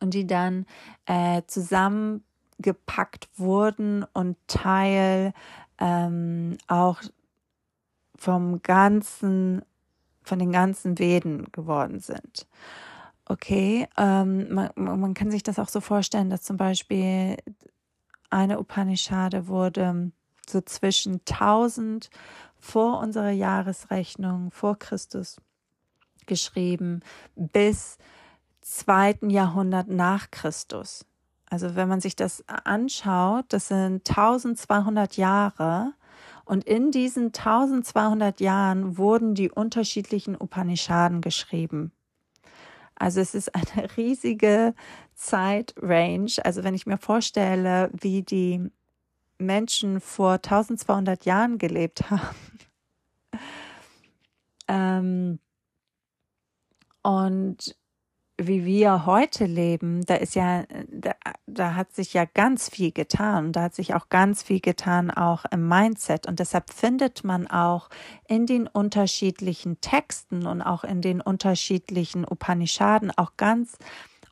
und 0.00 0.14
die 0.14 0.26
dann 0.26 0.66
äh, 1.06 1.42
zusammengepackt 1.46 3.28
wurden 3.36 4.04
und 4.12 4.36
Teil 4.46 5.32
ähm, 5.78 6.56
auch 6.68 7.00
vom 8.16 8.62
ganzen 8.62 9.62
von 10.22 10.38
den 10.38 10.52
ganzen 10.52 10.98
Veden 10.98 11.50
geworden 11.52 12.00
sind. 12.00 12.46
Okay, 13.24 13.86
ähm, 13.96 14.52
man, 14.52 14.70
man 14.74 15.14
kann 15.14 15.30
sich 15.30 15.42
das 15.42 15.58
auch 15.58 15.68
so 15.68 15.80
vorstellen, 15.80 16.30
dass 16.30 16.42
zum 16.42 16.56
Beispiel 16.56 17.36
eine 18.28 18.58
Upanishade 18.58 19.46
wurde 19.46 20.12
so 20.48 20.60
zwischen 20.60 21.20
1000 21.28 22.10
vor 22.58 22.98
unserer 23.00 23.30
Jahresrechnung, 23.30 24.50
vor 24.50 24.78
Christus 24.78 25.40
geschrieben, 26.26 27.00
bis 27.34 27.98
zweiten 28.60 29.30
Jahrhundert 29.30 29.88
nach 29.88 30.30
Christus. 30.30 31.04
Also 31.46 31.74
wenn 31.74 31.88
man 31.88 32.00
sich 32.00 32.14
das 32.14 32.44
anschaut, 32.46 33.46
das 33.48 33.68
sind 33.68 34.08
1200 34.08 35.16
Jahre 35.16 35.94
und 36.50 36.64
in 36.64 36.90
diesen 36.90 37.26
1200 37.26 38.40
Jahren 38.40 38.98
wurden 38.98 39.36
die 39.36 39.52
unterschiedlichen 39.52 40.34
Upanishaden 40.34 41.20
geschrieben. 41.20 41.92
Also 42.96 43.20
es 43.20 43.36
ist 43.36 43.54
eine 43.54 43.88
riesige 43.96 44.74
Zeitrange. 45.14 46.32
Also 46.42 46.64
wenn 46.64 46.74
ich 46.74 46.86
mir 46.86 46.98
vorstelle, 46.98 47.88
wie 47.92 48.24
die 48.24 48.68
Menschen 49.38 50.00
vor 50.00 50.32
1200 50.32 51.24
Jahren 51.24 51.56
gelebt 51.58 52.10
haben. 52.10 52.58
ähm, 54.66 55.38
und 57.04 57.76
wie 58.46 58.64
wir 58.64 59.04
heute 59.06 59.44
leben, 59.44 60.04
da 60.06 60.14
ist 60.14 60.34
ja, 60.34 60.64
da, 60.88 61.12
da 61.46 61.74
hat 61.74 61.92
sich 61.92 62.14
ja 62.14 62.24
ganz 62.24 62.70
viel 62.70 62.90
getan. 62.90 63.52
Da 63.52 63.64
hat 63.64 63.74
sich 63.74 63.94
auch 63.94 64.08
ganz 64.08 64.42
viel 64.42 64.60
getan, 64.60 65.10
auch 65.10 65.44
im 65.50 65.68
Mindset. 65.68 66.26
Und 66.26 66.40
deshalb 66.40 66.72
findet 66.72 67.22
man 67.24 67.46
auch 67.46 67.90
in 68.28 68.46
den 68.46 68.66
unterschiedlichen 68.66 69.78
Texten 69.80 70.46
und 70.46 70.62
auch 70.62 70.84
in 70.84 71.02
den 71.02 71.20
unterschiedlichen 71.20 72.24
Upanishaden 72.24 73.10
auch 73.10 73.32
ganz 73.36 73.76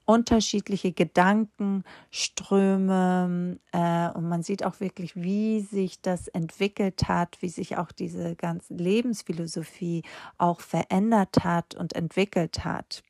unterschiedliche 0.06 0.92
Gedankenströme 0.92 3.58
äh, 3.72 4.08
und 4.16 4.26
man 4.26 4.42
sieht 4.42 4.64
auch 4.64 4.80
wirklich, 4.80 5.14
wie 5.16 5.60
sich 5.60 6.00
das 6.00 6.28
entwickelt 6.28 7.08
hat, 7.08 7.36
wie 7.42 7.50
sich 7.50 7.76
auch 7.76 7.92
diese 7.92 8.34
ganze 8.34 8.72
Lebensphilosophie 8.72 10.04
auch 10.38 10.60
verändert 10.60 11.44
hat 11.44 11.74
und 11.74 11.92
entwickelt 11.92 12.64
hat 12.64 13.02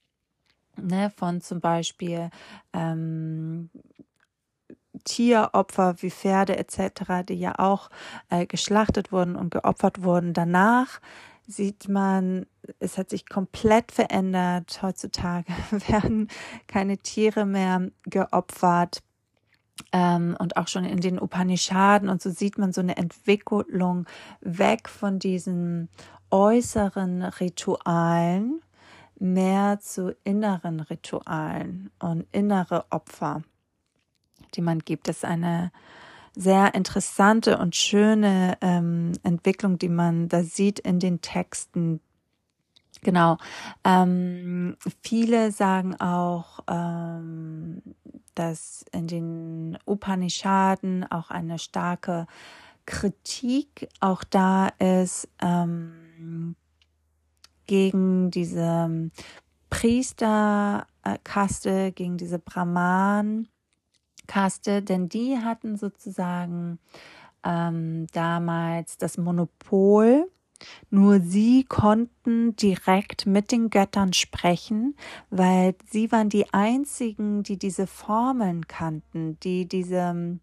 ne, 0.82 1.12
von 1.16 1.40
zum 1.40 1.60
Beispiel 1.60 2.30
ähm, 2.72 3.70
Tieropfer 5.04 5.96
wie 6.00 6.10
Pferde 6.10 6.56
etc., 6.56 7.24
die 7.28 7.34
ja 7.34 7.58
auch 7.58 7.90
äh, 8.30 8.46
geschlachtet 8.46 9.12
wurden 9.12 9.36
und 9.36 9.50
geopfert 9.50 10.02
wurden. 10.02 10.32
Danach 10.34 11.00
sieht 11.46 11.88
man, 11.88 12.46
es 12.78 12.98
hat 12.98 13.10
sich 13.10 13.26
komplett 13.26 13.90
verändert. 13.90 14.80
Heutzutage 14.82 15.46
werden 15.88 16.28
keine 16.66 16.98
Tiere 16.98 17.46
mehr 17.46 17.90
geopfert. 18.04 19.02
Ähm, 19.92 20.36
und 20.38 20.56
auch 20.56 20.66
schon 20.66 20.84
in 20.84 21.00
den 21.00 21.20
Upanishaden 21.20 22.08
und 22.08 22.20
so 22.20 22.30
sieht 22.30 22.58
man 22.58 22.72
so 22.72 22.80
eine 22.80 22.96
Entwicklung 22.96 24.06
weg 24.40 24.88
von 24.88 25.20
diesen 25.20 25.88
äußeren 26.30 27.22
Ritualen 27.22 28.60
mehr 29.20 29.81
zu 29.81 30.16
inneren 30.24 30.81
Ritualen 30.81 31.90
und 31.98 32.26
innere 32.33 32.87
Opfer, 32.90 33.42
die 34.54 34.61
man 34.61 34.81
gibt. 34.81 35.09
Das 35.09 35.18
ist 35.18 35.24
eine 35.24 35.72
sehr 36.35 36.74
interessante 36.74 37.59
und 37.59 37.74
schöne 37.74 38.57
ähm, 38.61 39.12
Entwicklung, 39.24 39.78
die 39.78 39.88
man 39.88 40.28
da 40.28 40.42
sieht 40.42 40.78
in 40.78 41.00
den 41.00 41.20
Texten. 41.20 42.00
Genau. 43.02 43.38
Ähm, 43.85 44.76
viele 45.02 45.50
sagen 45.52 45.96
auch, 46.00 46.61
ähm, 46.68 47.83
dass 48.35 48.85
in 48.92 49.09
den 49.09 49.78
Upanishaden 49.85 51.11
auch 51.11 51.31
eine 51.31 51.59
starke 51.59 52.26
Kritik 52.87 53.88
auch 54.00 54.24
da 54.24 54.68
ist, 54.78 55.28
ähm, 55.40 56.54
gegen 57.68 58.33
diese 58.33 58.61
ähm, 58.61 59.12
Priesterkaste, 59.70 61.92
gegen 61.92 62.16
diese 62.16 62.40
Brahman-Kaste, 62.40 64.83
denn 64.83 65.09
die 65.09 65.38
hatten 65.38 65.76
sozusagen 65.76 66.81
ähm, 67.44 68.09
damals 68.12 68.98
das 68.98 69.16
Monopol. 69.18 70.28
Nur 70.90 71.20
sie 71.20 71.62
konnten 71.62 72.57
direkt 72.57 73.26
mit 73.26 73.52
den 73.52 73.70
Göttern 73.70 74.12
sprechen, 74.12 74.96
weil 75.31 75.76
sie 75.88 76.11
waren 76.11 76.31
die 76.31 76.52
einzigen, 76.52 77.44
die 77.44 77.59
diese 77.59 77.87
Formeln 77.87 78.66
kannten, 78.66 79.38
die 79.40 79.68
diese 79.68 79.98
ähm, 79.98 80.40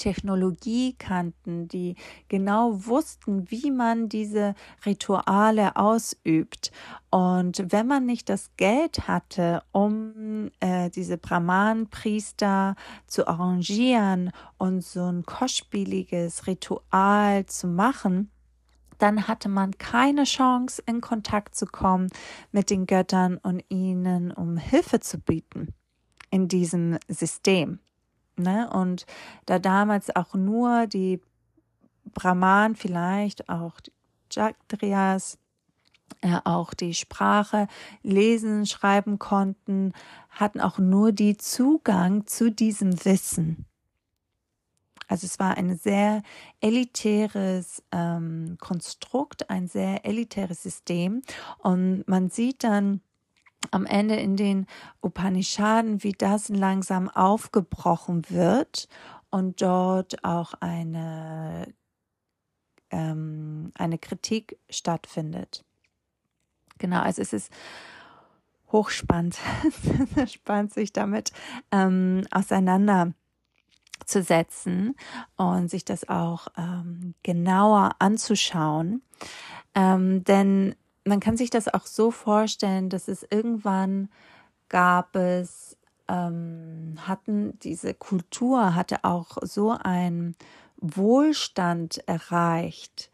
Technologie 0.00 0.94
kannten, 0.98 1.68
die 1.68 1.94
genau 2.28 2.86
wussten, 2.86 3.50
wie 3.50 3.70
man 3.70 4.08
diese 4.08 4.54
Rituale 4.84 5.76
ausübt. 5.76 6.72
Und 7.10 7.64
wenn 7.68 7.86
man 7.86 8.06
nicht 8.06 8.28
das 8.28 8.50
Geld 8.56 9.06
hatte, 9.06 9.62
um 9.72 10.50
äh, 10.60 10.90
diese 10.90 11.18
Brahman-Priester 11.18 12.74
zu 13.06 13.28
arrangieren 13.28 14.32
und 14.58 14.82
so 14.82 15.04
ein 15.04 15.24
kostspieliges 15.24 16.46
Ritual 16.46 17.46
zu 17.46 17.68
machen, 17.68 18.30
dann 18.98 19.28
hatte 19.28 19.48
man 19.48 19.76
keine 19.78 20.24
Chance, 20.24 20.82
in 20.86 21.00
Kontakt 21.00 21.54
zu 21.54 21.66
kommen 21.66 22.08
mit 22.52 22.70
den 22.70 22.86
Göttern 22.86 23.38
und 23.38 23.64
ihnen 23.68 24.30
um 24.30 24.56
Hilfe 24.56 25.00
zu 25.00 25.18
bieten 25.18 25.74
in 26.30 26.48
diesem 26.48 26.98
System. 27.08 27.80
Ne? 28.42 28.70
Und 28.70 29.06
da 29.46 29.58
damals 29.58 30.14
auch 30.14 30.34
nur 30.34 30.86
die 30.86 31.20
Brahman, 32.14 32.76
vielleicht 32.76 33.48
auch 33.48 33.80
die 33.80 33.92
Jagdrias, 34.30 35.38
äh, 36.22 36.38
auch 36.44 36.74
die 36.74 36.94
Sprache 36.94 37.66
lesen, 38.02 38.66
schreiben 38.66 39.18
konnten, 39.18 39.92
hatten 40.28 40.60
auch 40.60 40.78
nur 40.78 41.12
die 41.12 41.36
Zugang 41.36 42.26
zu 42.26 42.50
diesem 42.50 43.04
Wissen. 43.04 43.66
Also 45.08 45.26
es 45.26 45.40
war 45.40 45.56
ein 45.56 45.76
sehr 45.76 46.22
elitäres 46.60 47.82
ähm, 47.90 48.56
Konstrukt, 48.60 49.50
ein 49.50 49.66
sehr 49.66 50.04
elitäres 50.04 50.62
System. 50.62 51.22
Und 51.58 52.06
man 52.06 52.30
sieht 52.30 52.62
dann, 52.62 53.00
am 53.70 53.86
Ende 53.86 54.16
in 54.16 54.36
den 54.36 54.66
Upanishaden, 55.00 56.02
wie 56.02 56.12
das 56.12 56.48
langsam 56.48 57.08
aufgebrochen 57.08 58.28
wird 58.30 58.88
und 59.30 59.62
dort 59.62 60.24
auch 60.24 60.54
eine, 60.60 61.72
ähm, 62.90 63.70
eine 63.74 63.98
Kritik 63.98 64.58
stattfindet. 64.68 65.64
Genau, 66.78 67.00
also 67.00 67.22
es 67.22 67.32
ist 67.32 67.52
hochspannend, 68.72 69.38
spannend 70.26 70.72
sich 70.72 70.92
damit 70.92 71.32
ähm, 71.70 72.26
auseinanderzusetzen 72.30 74.96
und 75.36 75.68
sich 75.68 75.84
das 75.84 76.08
auch 76.08 76.48
ähm, 76.56 77.14
genauer 77.22 77.96
anzuschauen. 77.98 79.02
Ähm, 79.74 80.24
denn 80.24 80.74
man 81.04 81.20
kann 81.20 81.36
sich 81.36 81.50
das 81.50 81.72
auch 81.72 81.86
so 81.86 82.10
vorstellen, 82.10 82.88
dass 82.88 83.08
es 83.08 83.26
irgendwann 83.30 84.08
gab 84.68 85.16
es, 85.16 85.76
ähm, 86.08 86.96
hatten 87.06 87.58
diese 87.60 87.94
Kultur 87.94 88.74
hatte 88.74 89.04
auch 89.04 89.38
so 89.42 89.70
einen 89.70 90.36
Wohlstand 90.76 91.98
erreicht. 92.06 93.10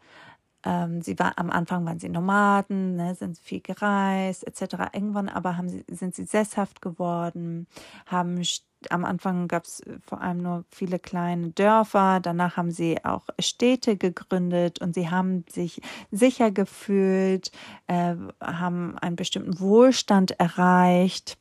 Ähm, 0.63 1.01
sie 1.01 1.17
war 1.19 1.37
am 1.37 1.49
Anfang 1.49 1.85
waren 1.85 1.99
sie 1.99 2.09
Nomaden, 2.09 2.95
ne, 2.95 3.15
sind 3.15 3.37
viel 3.37 3.61
gereist 3.61 4.45
etc. 4.45 4.89
Irgendwann 4.93 5.29
aber 5.29 5.57
haben 5.57 5.69
sie, 5.69 5.85
sind 5.89 6.15
sie 6.15 6.25
sesshaft 6.25 6.81
geworden, 6.81 7.67
haben 8.05 8.43
am 8.89 9.05
Anfang 9.05 9.47
gab 9.47 9.65
es 9.65 9.79
äh, 9.81 9.99
vor 10.05 10.21
allem 10.21 10.41
nur 10.41 10.65
viele 10.69 10.99
kleine 10.99 11.49
Dörfer, 11.49 12.19
danach 12.19 12.57
haben 12.57 12.71
sie 12.71 13.03
auch 13.03 13.25
Städte 13.39 13.97
gegründet 13.97 14.79
und 14.79 14.93
sie 14.95 15.09
haben 15.09 15.45
sich 15.49 15.81
sicher 16.11 16.51
gefühlt, 16.51 17.51
äh, 17.87 18.15
haben 18.41 18.97
einen 18.99 19.15
bestimmten 19.15 19.59
Wohlstand 19.59 20.39
erreicht. 20.39 21.37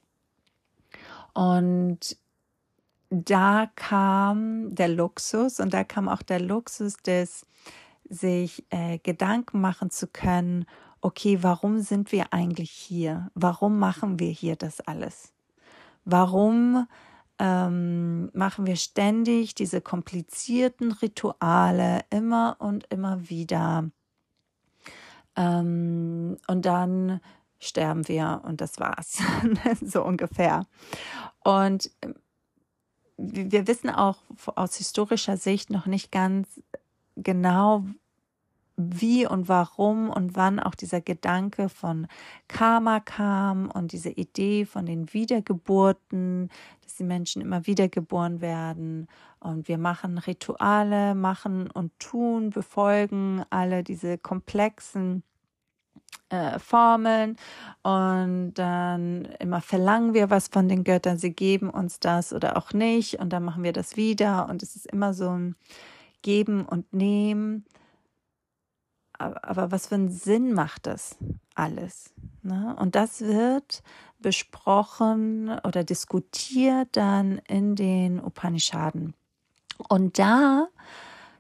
Und 1.35 2.17
da 3.11 3.71
kam 3.77 4.75
der 4.75 4.89
Luxus 4.89 5.61
und 5.61 5.75
da 5.75 5.85
kam 5.85 6.09
auch 6.09 6.23
der 6.23 6.41
Luxus 6.41 6.97
des 6.97 7.47
sich 8.09 8.65
äh, 8.71 8.99
Gedanken 8.99 9.61
machen 9.61 9.91
zu 9.91 10.07
können, 10.07 10.67
okay, 11.01 11.39
warum 11.43 11.81
sind 11.81 12.13
wir 12.13 12.33
eigentlich 12.33 12.71
hier? 12.71 13.31
Warum 13.35 13.79
machen 13.79 14.19
wir 14.19 14.31
hier 14.31 14.57
das 14.57 14.81
alles? 14.81 15.33
Warum 16.05 16.87
ähm, 17.39 18.31
machen 18.33 18.67
wir 18.67 18.77
ständig 18.77 19.55
diese 19.55 19.81
komplizierten 19.81 20.93
Rituale 20.93 22.01
immer 22.11 22.57
und 22.59 22.87
immer 22.91 23.29
wieder. 23.29 23.91
Ähm, 25.37 26.39
und 26.47 26.65
dann 26.65 27.21
sterben 27.59 28.09
wir 28.09 28.43
und 28.45 28.61
das 28.61 28.79
war's. 28.81 29.19
so 29.83 30.03
ungefähr. 30.03 30.67
Und 31.45 31.91
ähm, 32.03 32.15
wir 33.19 33.67
wissen 33.67 33.91
auch 33.91 34.19
aus 34.55 34.77
historischer 34.77 35.37
Sicht 35.37 35.71
noch 35.71 35.87
nicht 35.87 36.13
ganz 36.13 36.61
genau, 37.17 37.85
wie 38.77 39.27
und 39.27 39.49
warum 39.49 40.11
und 40.11 40.37
wann 40.37 40.61
auch 40.61 40.75
dieser 40.75 41.01
Gedanke 41.01 41.69
von 41.69 42.07
Karma 42.47 43.01
kam 43.01 43.71
und 43.71 43.93
diese 43.93 44.11
Idee 44.11 44.67
von 44.67 44.85
den 44.85 45.13
Wiedergeburten, 45.15 46.51
dass 46.83 46.97
die 46.97 47.05
Menschen 47.05 47.41
immer 47.41 47.67
wiedergeboren 47.67 48.41
werden. 48.41 49.09
Und 49.41 49.69
wir 49.69 49.79
machen 49.79 50.19
Rituale, 50.19 51.15
machen 51.15 51.71
und 51.71 51.99
tun, 51.99 52.51
befolgen 52.51 53.45
alle 53.49 53.83
diese 53.83 54.19
komplexen 54.19 55.23
äh, 56.29 56.59
Formeln. 56.59 57.37
Und 57.83 58.55
dann 58.55 59.25
immer 59.41 59.63
verlangen 59.63 60.13
wir 60.13 60.29
was 60.29 60.49
von 60.49 60.69
den 60.69 60.85
Göttern, 60.85 61.17
sie 61.17 61.33
geben 61.33 61.71
uns 61.71 61.99
das 61.99 62.35
oder 62.35 62.59
auch 62.59 62.75
nicht. 62.75 63.21
Und 63.21 63.33
dann 63.33 63.45
machen 63.45 63.63
wir 63.63 63.73
das 63.73 63.97
wieder. 63.97 64.51
Und 64.51 64.63
es 64.63 64.77
ist 64.77 64.87
immer 64.87 65.15
so 65.15 65.31
ein 65.31 65.57
Geben 66.27 66.67
und 66.67 66.93
Nehmen 66.93 67.65
aber 69.19 69.71
was 69.71 69.87
für 69.89 69.95
einen 69.95 70.11
Sinn 70.11 70.53
macht 70.53 70.87
das 70.87 71.17
alles? 71.55 72.13
Ne? 72.43 72.77
Und 72.79 72.95
das 72.95 73.21
wird 73.21 73.83
besprochen 74.19 75.59
oder 75.65 75.85
diskutiert 75.85 76.89
dann 76.93 77.39
in 77.49 77.77
den 77.77 78.21
Upanishaden. 78.21 79.15
Und 79.89 80.19
da, 80.19 80.69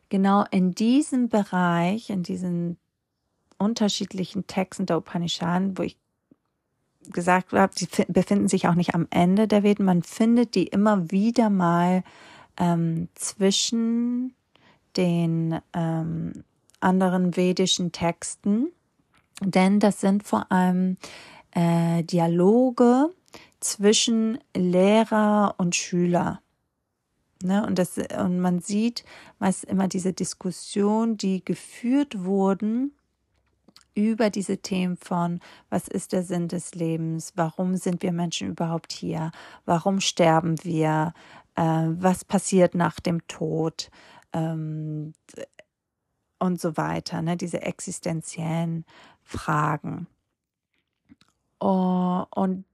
genau 0.08 0.44
in 0.50 0.74
diesem 0.74 1.28
Bereich, 1.28 2.10
in 2.10 2.22
diesen 2.22 2.78
unterschiedlichen 3.58 4.46
Texten 4.46 4.86
der 4.86 4.98
Upanishaden, 4.98 5.78
wo 5.78 5.82
ich 5.82 5.96
gesagt 7.10 7.52
habe, 7.52 7.72
sie 7.74 7.88
befinden 8.08 8.48
sich 8.48 8.68
auch 8.68 8.74
nicht 8.74 8.94
am 8.94 9.06
Ende 9.10 9.48
der 9.48 9.62
Veden, 9.62 9.84
man 9.84 10.02
findet 10.02 10.54
die 10.54 10.66
immer 10.66 11.10
wieder 11.10 11.50
mal 11.50 12.02
ähm, 12.58 13.08
zwischen 13.14 14.35
den 14.96 15.60
ähm, 15.72 16.44
anderen 16.80 17.36
vedischen 17.36 17.92
Texten, 17.92 18.72
denn 19.40 19.80
das 19.80 20.00
sind 20.00 20.22
vor 20.22 20.50
allem 20.50 20.96
äh, 21.52 22.02
Dialoge 22.04 23.10
zwischen 23.60 24.38
Lehrer 24.54 25.54
und 25.58 25.74
Schüler. 25.74 26.40
Ne? 27.42 27.66
Und, 27.66 27.78
das, 27.78 27.98
und 27.98 28.40
man 28.40 28.60
sieht 28.60 29.04
meist 29.38 29.64
immer 29.64 29.88
diese 29.88 30.12
Diskussion, 30.12 31.16
die 31.16 31.44
geführt 31.44 32.24
wurden 32.24 32.92
über 33.94 34.30
diese 34.30 34.58
Themen 34.58 34.96
von, 34.96 35.40
was 35.70 35.88
ist 35.88 36.12
der 36.12 36.22
Sinn 36.22 36.48
des 36.48 36.74
Lebens, 36.74 37.32
warum 37.34 37.76
sind 37.76 38.02
wir 38.02 38.12
Menschen 38.12 38.48
überhaupt 38.48 38.92
hier, 38.92 39.32
warum 39.64 40.00
sterben 40.00 40.62
wir, 40.62 41.14
äh, 41.56 41.62
was 41.62 42.24
passiert 42.24 42.74
nach 42.74 43.00
dem 43.00 43.26
Tod, 43.26 43.90
ähm, 44.36 45.14
und 46.38 46.60
so 46.60 46.76
weiter, 46.76 47.22
ne? 47.22 47.36
diese 47.36 47.62
existenziellen 47.62 48.84
Fragen. 49.24 50.06
Oh, 51.58 52.24
und 52.34 52.64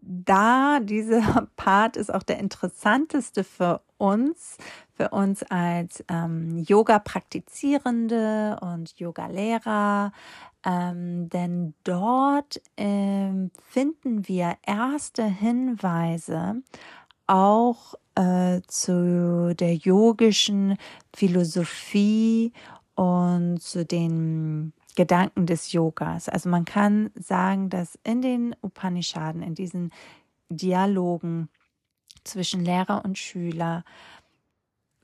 da 0.00 0.80
dieser 0.80 1.48
Part 1.56 1.96
ist 1.96 2.12
auch 2.12 2.22
der 2.22 2.38
interessanteste 2.38 3.44
für 3.44 3.82
uns, 3.98 4.56
für 4.92 5.10
uns 5.10 5.42
als 5.44 6.04
ähm, 6.08 6.58
Yoga-Praktizierende 6.58 8.58
und 8.60 8.98
Yoga-Lehrer, 8.98 10.12
ähm, 10.64 11.28
denn 11.28 11.74
dort 11.84 12.60
ähm, 12.76 13.50
finden 13.70 14.26
wir 14.26 14.56
erste 14.66 15.24
Hinweise 15.24 16.62
auch 17.26 17.94
äh, 18.14 18.60
zu 18.66 19.54
der 19.54 19.74
yogischen 19.74 20.76
Philosophie 21.14 22.52
und 22.94 23.60
zu 23.60 23.84
den 23.84 24.72
Gedanken 24.96 25.46
des 25.46 25.72
Yogas. 25.72 26.28
Also 26.28 26.48
man 26.48 26.64
kann 26.64 27.10
sagen, 27.14 27.68
dass 27.68 27.98
in 28.04 28.22
den 28.22 28.54
Upanishaden, 28.62 29.42
in 29.42 29.54
diesen 29.54 29.92
Dialogen 30.48 31.48
zwischen 32.22 32.64
Lehrer 32.64 33.04
und 33.04 33.18
Schüler, 33.18 33.84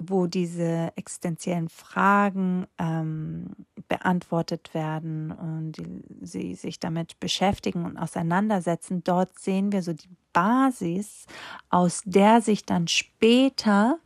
wo 0.01 0.27
diese 0.27 0.93
existenziellen 0.97 1.69
Fragen 1.69 2.67
ähm, 2.79 3.51
beantwortet 3.89 4.73
werden 4.73 5.31
und 5.31 5.73
die, 5.73 6.03
sie 6.23 6.55
sich 6.55 6.81
damit 6.81 7.21
beschäftigen 7.21 7.85
und 7.85 7.97
auseinandersetzen, 7.97 9.05
dort 9.05 9.39
sehen 9.39 9.73
wir 9.73 9.83
so 9.83 9.93
die 9.93 10.09
Basis, 10.33 11.27
aus 11.69 12.03
der 12.05 12.41
sich 12.41 12.65
dann 12.65 12.89
später 12.89 13.99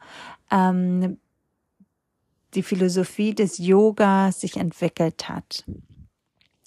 ähm, 0.50 1.18
die 2.54 2.62
Philosophie 2.62 3.34
des 3.34 3.58
Yoga 3.58 4.32
sich 4.32 4.56
entwickelt 4.56 5.28
hat. 5.28 5.64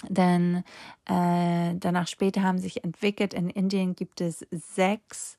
Denn 0.07 0.63
äh, 1.05 1.73
danach 1.75 2.07
später 2.07 2.43
haben 2.43 2.59
sich 2.59 2.83
entwickelt, 2.83 3.33
in 3.33 3.49
Indien 3.49 3.95
gibt 3.95 4.21
es 4.21 4.45
sechs, 4.51 5.36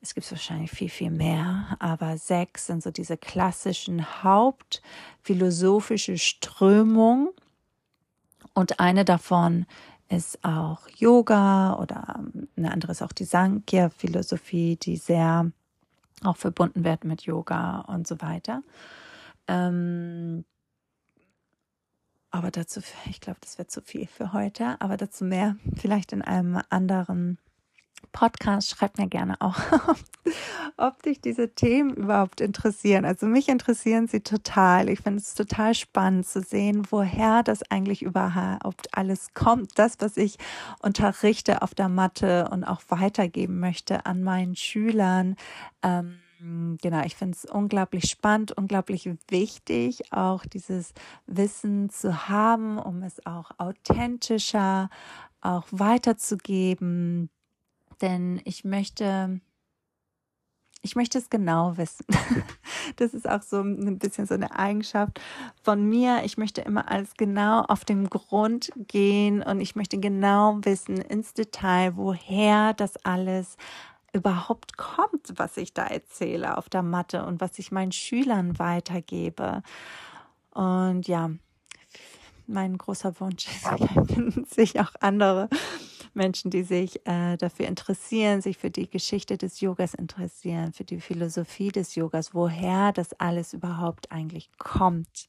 es 0.00 0.14
gibt 0.14 0.30
wahrscheinlich 0.30 0.70
viel, 0.70 0.88
viel 0.88 1.10
mehr, 1.10 1.76
aber 1.78 2.16
sechs 2.16 2.66
sind 2.66 2.82
so 2.82 2.90
diese 2.90 3.18
klassischen 3.18 4.22
hauptphilosophische 4.22 6.16
Strömungen. 6.16 7.28
Und 8.54 8.80
eine 8.80 9.04
davon 9.04 9.66
ist 10.08 10.42
auch 10.42 10.88
Yoga 10.96 11.74
oder 11.78 12.16
ähm, 12.18 12.48
eine 12.56 12.72
andere 12.72 12.92
ist 12.92 13.02
auch 13.02 13.12
die 13.12 13.24
Sankhya-Philosophie, 13.24 14.76
die 14.76 14.96
sehr 14.96 15.52
auch 16.24 16.36
verbunden 16.36 16.84
wird 16.84 17.04
mit 17.04 17.22
Yoga 17.22 17.80
und 17.80 18.06
so 18.06 18.20
weiter. 18.20 18.62
Ähm, 19.48 20.44
aber 22.30 22.50
dazu, 22.50 22.80
ich 23.06 23.20
glaube, 23.20 23.38
das 23.40 23.58
wird 23.58 23.70
zu 23.70 23.82
viel 23.82 24.06
für 24.06 24.32
heute, 24.32 24.80
aber 24.80 24.96
dazu 24.96 25.24
mehr 25.24 25.56
vielleicht 25.76 26.12
in 26.12 26.22
einem 26.22 26.60
anderen 26.70 27.38
Podcast. 28.12 28.70
Schreibt 28.70 28.98
mir 28.98 29.08
gerne 29.08 29.40
auch, 29.40 29.58
ob 30.76 31.02
dich 31.02 31.20
diese 31.20 31.54
Themen 31.54 31.94
überhaupt 31.94 32.40
interessieren. 32.40 33.04
Also 33.04 33.26
mich 33.26 33.48
interessieren 33.48 34.08
sie 34.08 34.20
total. 34.20 34.88
Ich 34.88 35.00
finde 35.00 35.20
es 35.20 35.34
total 35.34 35.74
spannend 35.74 36.26
zu 36.26 36.42
sehen, 36.42 36.86
woher 36.90 37.42
das 37.42 37.62
eigentlich 37.70 38.02
überhaupt 38.02 38.96
alles 38.96 39.34
kommt. 39.34 39.78
Das, 39.78 39.96
was 40.00 40.16
ich 40.16 40.38
unterrichte 40.80 41.62
auf 41.62 41.74
der 41.74 41.88
Matte 41.88 42.48
und 42.50 42.64
auch 42.64 42.82
weitergeben 42.88 43.60
möchte 43.60 44.06
an 44.06 44.22
meinen 44.22 44.56
Schülern. 44.56 45.36
Ähm, 45.82 46.78
genau, 46.80 47.04
ich 47.04 47.16
finde 47.16 47.36
es 47.36 47.44
unglaublich 47.44 48.04
spannend, 48.10 48.52
unglaublich 48.52 49.10
wichtig, 49.28 50.12
auch 50.12 50.46
dieses 50.46 50.92
Wissen 51.26 51.90
zu 51.90 52.28
haben, 52.28 52.78
um 52.78 53.02
es 53.02 53.24
auch 53.26 53.50
authentischer 53.58 54.88
auch 55.42 55.66
weiterzugeben. 55.70 57.30
Denn 58.00 58.40
ich 58.44 58.64
möchte, 58.64 59.40
ich 60.82 60.96
möchte 60.96 61.18
es 61.18 61.30
genau 61.30 61.76
wissen. 61.76 62.06
Das 62.96 63.14
ist 63.14 63.28
auch 63.28 63.42
so 63.42 63.60
ein 63.60 63.98
bisschen 63.98 64.26
so 64.26 64.34
eine 64.34 64.58
Eigenschaft 64.58 65.20
von 65.62 65.88
mir. 65.88 66.22
Ich 66.24 66.38
möchte 66.38 66.60
immer 66.62 66.90
alles 66.90 67.14
genau 67.14 67.60
auf 67.62 67.84
den 67.84 68.10
Grund 68.10 68.72
gehen 68.88 69.42
und 69.42 69.60
ich 69.60 69.76
möchte 69.76 69.98
genau 69.98 70.58
wissen 70.62 70.96
ins 70.96 71.32
Detail, 71.34 71.96
woher 71.96 72.74
das 72.74 72.96
alles 73.04 73.56
überhaupt 74.12 74.76
kommt, 74.76 75.34
was 75.36 75.56
ich 75.56 75.72
da 75.72 75.86
erzähle 75.86 76.58
auf 76.58 76.68
der 76.68 76.82
Matte 76.82 77.24
und 77.24 77.40
was 77.40 77.58
ich 77.58 77.70
meinen 77.70 77.92
Schülern 77.92 78.58
weitergebe. 78.58 79.62
Und 80.52 81.06
ja, 81.06 81.30
mein 82.46 82.76
großer 82.76 83.18
Wunsch 83.20 83.46
ist, 83.46 83.68
finden 84.12 84.44
sich 84.50 84.80
auch 84.80 84.92
andere 85.00 85.48
Menschen, 86.14 86.50
die 86.50 86.62
sich 86.62 87.06
äh, 87.06 87.36
dafür 87.36 87.66
interessieren, 87.66 88.40
sich 88.40 88.58
für 88.58 88.70
die 88.70 88.88
Geschichte 88.88 89.38
des 89.38 89.60
Yogas 89.60 89.94
interessieren, 89.94 90.72
für 90.72 90.84
die 90.84 91.00
Philosophie 91.00 91.70
des 91.70 91.94
Yogas, 91.94 92.34
woher 92.34 92.92
das 92.92 93.12
alles 93.14 93.52
überhaupt 93.52 94.10
eigentlich 94.12 94.50
kommt. 94.58 95.28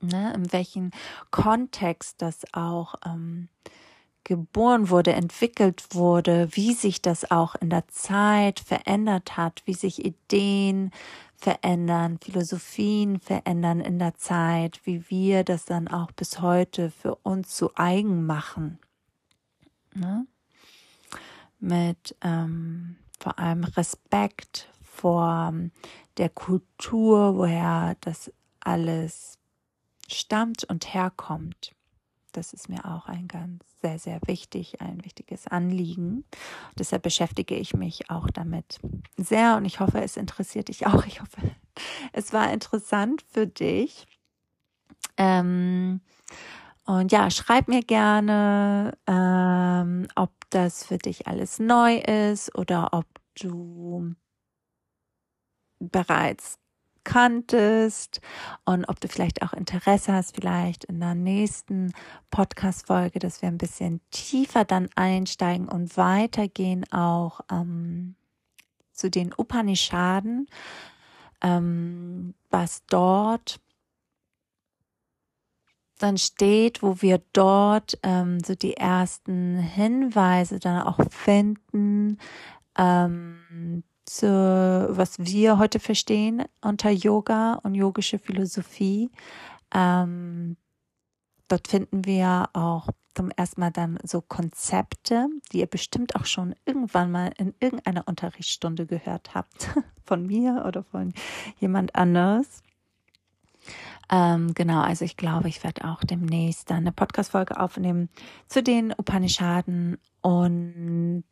Ne, 0.00 0.32
in 0.34 0.52
welchem 0.52 0.90
Kontext 1.30 2.20
das 2.20 2.44
auch 2.52 2.96
ähm, 3.06 3.48
geboren 4.24 4.90
wurde, 4.90 5.12
entwickelt 5.12 5.94
wurde, 5.94 6.48
wie 6.52 6.74
sich 6.74 7.00
das 7.00 7.30
auch 7.30 7.54
in 7.54 7.70
der 7.70 7.88
Zeit 7.88 8.60
verändert 8.60 9.36
hat, 9.36 9.62
wie 9.64 9.74
sich 9.74 10.04
Ideen 10.04 10.90
verändern, 11.34 12.18
Philosophien 12.22 13.18
verändern 13.20 13.80
in 13.80 13.98
der 13.98 14.14
Zeit, 14.14 14.80
wie 14.84 15.08
wir 15.08 15.42
das 15.42 15.64
dann 15.64 15.88
auch 15.88 16.12
bis 16.12 16.40
heute 16.40 16.90
für 16.90 17.14
uns 17.16 17.56
zu 17.56 17.70
eigen 17.76 18.26
machen. 18.26 18.78
Ne? 19.94 20.26
Mit 21.58 22.16
ähm, 22.22 22.96
vor 23.18 23.38
allem 23.38 23.64
Respekt 23.64 24.68
vor 24.82 25.52
der 26.16 26.28
Kultur, 26.28 27.36
woher 27.36 27.96
das 28.00 28.32
alles 28.60 29.38
stammt 30.08 30.64
und 30.64 30.92
herkommt. 30.92 31.72
Das 32.32 32.52
ist 32.52 32.68
mir 32.68 32.84
auch 32.84 33.06
ein 33.06 33.26
ganz 33.26 33.64
sehr, 33.80 33.98
sehr 33.98 34.20
wichtig, 34.26 34.80
ein 34.80 35.04
wichtiges 35.04 35.46
Anliegen. 35.46 36.24
Deshalb 36.78 37.02
beschäftige 37.02 37.56
ich 37.56 37.74
mich 37.74 38.10
auch 38.10 38.28
damit 38.30 38.78
sehr 39.16 39.56
und 39.56 39.64
ich 39.64 39.80
hoffe, 39.80 40.00
es 40.00 40.16
interessiert 40.16 40.68
dich 40.68 40.86
auch. 40.86 41.04
Ich 41.06 41.20
hoffe, 41.20 41.40
es 42.12 42.32
war 42.32 42.52
interessant 42.52 43.24
für 43.28 43.46
dich. 43.46 44.06
Ähm, 45.16 46.00
und 46.90 47.12
ja, 47.12 47.30
schreib 47.30 47.68
mir 47.68 47.82
gerne, 47.82 48.98
ähm, 49.06 50.08
ob 50.16 50.32
das 50.50 50.84
für 50.84 50.98
dich 50.98 51.28
alles 51.28 51.60
neu 51.60 51.98
ist 51.98 52.52
oder 52.58 52.92
ob 52.92 53.06
du 53.40 54.16
bereits 55.78 56.58
kanntest 57.04 58.20
und 58.64 58.86
ob 58.86 59.00
du 59.00 59.06
vielleicht 59.06 59.42
auch 59.42 59.52
Interesse 59.52 60.12
hast, 60.12 60.34
vielleicht 60.34 60.82
in 60.84 60.98
der 60.98 61.14
nächsten 61.14 61.92
Podcast-Folge, 62.32 63.20
dass 63.20 63.40
wir 63.40 63.48
ein 63.48 63.58
bisschen 63.58 64.00
tiefer 64.10 64.64
dann 64.64 64.88
einsteigen 64.96 65.68
und 65.68 65.96
weitergehen 65.96 66.84
auch 66.92 67.40
ähm, 67.52 68.16
zu 68.92 69.10
den 69.10 69.32
Upanishaden, 69.32 70.48
ähm, 71.40 72.34
was 72.50 72.84
dort 72.86 73.60
dann 76.00 76.16
steht, 76.16 76.82
wo 76.82 77.02
wir 77.02 77.20
dort 77.32 77.98
ähm, 78.02 78.40
so 78.40 78.54
die 78.54 78.76
ersten 78.76 79.58
Hinweise 79.58 80.58
dann 80.58 80.82
auch 80.82 80.98
finden, 81.10 82.18
ähm, 82.76 83.82
zu, 84.06 84.26
was 84.26 85.18
wir 85.18 85.58
heute 85.58 85.78
verstehen 85.78 86.44
unter 86.62 86.90
Yoga 86.90 87.60
und 87.62 87.74
yogische 87.74 88.18
Philosophie. 88.18 89.10
Ähm, 89.72 90.56
dort 91.48 91.68
finden 91.68 92.04
wir 92.04 92.48
auch 92.54 92.88
zum 93.14 93.30
ersten 93.30 93.60
Mal 93.60 93.70
dann 93.70 93.98
so 94.02 94.22
Konzepte, 94.22 95.28
die 95.52 95.58
ihr 95.58 95.66
bestimmt 95.66 96.16
auch 96.16 96.24
schon 96.24 96.54
irgendwann 96.64 97.10
mal 97.10 97.32
in 97.36 97.54
irgendeiner 97.60 98.08
Unterrichtsstunde 98.08 98.86
gehört 98.86 99.34
habt, 99.34 99.68
von 100.04 100.26
mir 100.26 100.64
oder 100.66 100.82
von 100.82 101.12
jemand 101.58 101.94
anderes. 101.94 102.62
Ähm, 104.10 104.54
genau, 104.54 104.80
also 104.80 105.04
ich 105.04 105.16
glaube, 105.16 105.48
ich 105.48 105.62
werde 105.62 105.84
auch 105.84 106.02
demnächst 106.02 106.68
dann 106.70 106.78
eine 106.78 106.92
Podcast-Folge 106.92 107.60
aufnehmen 107.60 108.08
zu 108.48 108.62
den 108.62 108.92
Upanishaden. 108.92 109.98
Und 110.20 111.24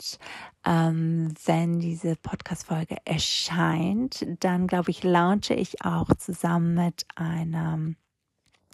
ähm, 0.65 1.35
wenn 1.45 1.81
diese 1.81 2.15
Podcast-Folge 2.17 2.97
erscheint, 3.05 4.25
dann 4.41 4.69
glaube 4.69 4.93
ich, 4.93 5.03
launche 5.03 5.55
ich 5.55 5.85
auch 5.85 6.15
zusammen 6.15 6.75
mit 6.75 7.05
einer 7.17 7.79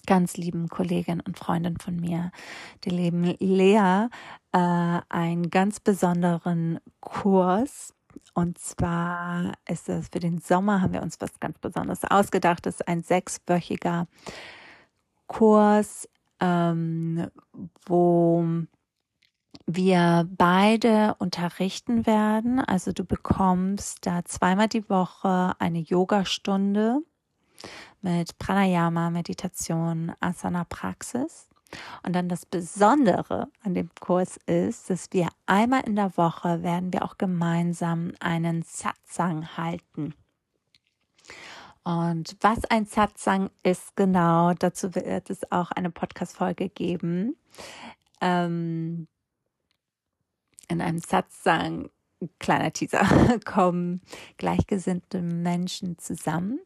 ganz 0.07 0.37
lieben 0.37 0.69
Kollegin 0.69 1.21
und 1.21 1.39
Freundin 1.39 1.79
von 1.79 1.97
mir, 1.97 2.31
die 2.85 2.91
lieben 2.91 3.25
Lea, 3.39 4.09
äh, 4.53 5.01
einen 5.09 5.49
ganz 5.49 5.81
besonderen 5.81 6.79
Kurs 7.01 7.95
und 8.35 8.59
zwar 8.59 9.53
ist 9.69 9.89
es 9.89 10.09
für 10.09 10.21
den 10.21 10.39
Sommer, 10.39 10.81
haben 10.81 10.93
wir 10.93 11.03
uns 11.03 11.21
was 11.21 11.41
ganz 11.41 11.59
Besonderes 11.59 12.05
ausgedacht. 12.05 12.67
Das 12.67 12.77
ist 12.77 12.89
ein 12.89 13.03
sechswöchiger 13.03 14.07
Kurs, 15.27 16.09
ähm, 16.41 17.29
wo 17.87 18.45
wir 19.67 20.29
beide 20.31 21.15
unterrichten 21.19 22.07
werden. 22.07 22.61
Also 22.61 22.93
du 22.93 23.05
bekommst 23.05 24.07
da 24.07 24.25
zweimal 24.25 24.69
die 24.69 24.89
Woche 24.91 25.55
eine 25.59 25.79
Yogastunde 25.79 27.01
mit 28.03 28.37
Pranayama, 28.39 29.11
Meditation, 29.11 30.13
Asana 30.21 30.65
Praxis. 30.65 31.49
Und 32.03 32.15
dann 32.15 32.29
das 32.29 32.47
Besondere 32.47 33.49
an 33.63 33.75
dem 33.75 33.91
Kurs 34.01 34.39
ist, 34.47 34.91
dass 34.91 35.09
wir 35.13 35.29
einmal 35.47 35.83
in 35.83 35.97
der 35.97 36.17
Woche 36.17 36.63
werden 36.63 36.93
wir 36.93 37.05
auch 37.05 37.19
gemeinsam 37.19 38.13
einen 38.21 38.63
Satsang 38.63 39.57
halten. 39.57 40.15
Und 41.83 42.37
was 42.41 42.65
ein 42.67 42.87
Satsang 42.87 43.51
ist 43.63 43.95
genau, 43.97 44.55
dazu 44.55 44.95
wird 44.95 45.29
es 45.31 45.51
auch 45.53 45.71
eine 45.71 45.91
Podcast-Folge 45.91 46.71
geben. 46.71 47.37
Ähm, 48.21 49.07
in 50.69 50.81
einem 50.81 50.99
Satsang 50.99 51.91
kleiner 52.39 52.73
Teaser, 52.73 53.07
kommen 53.45 54.03
gleichgesinnte 54.37 55.23
Menschen 55.23 55.99
zusammen 55.99 56.61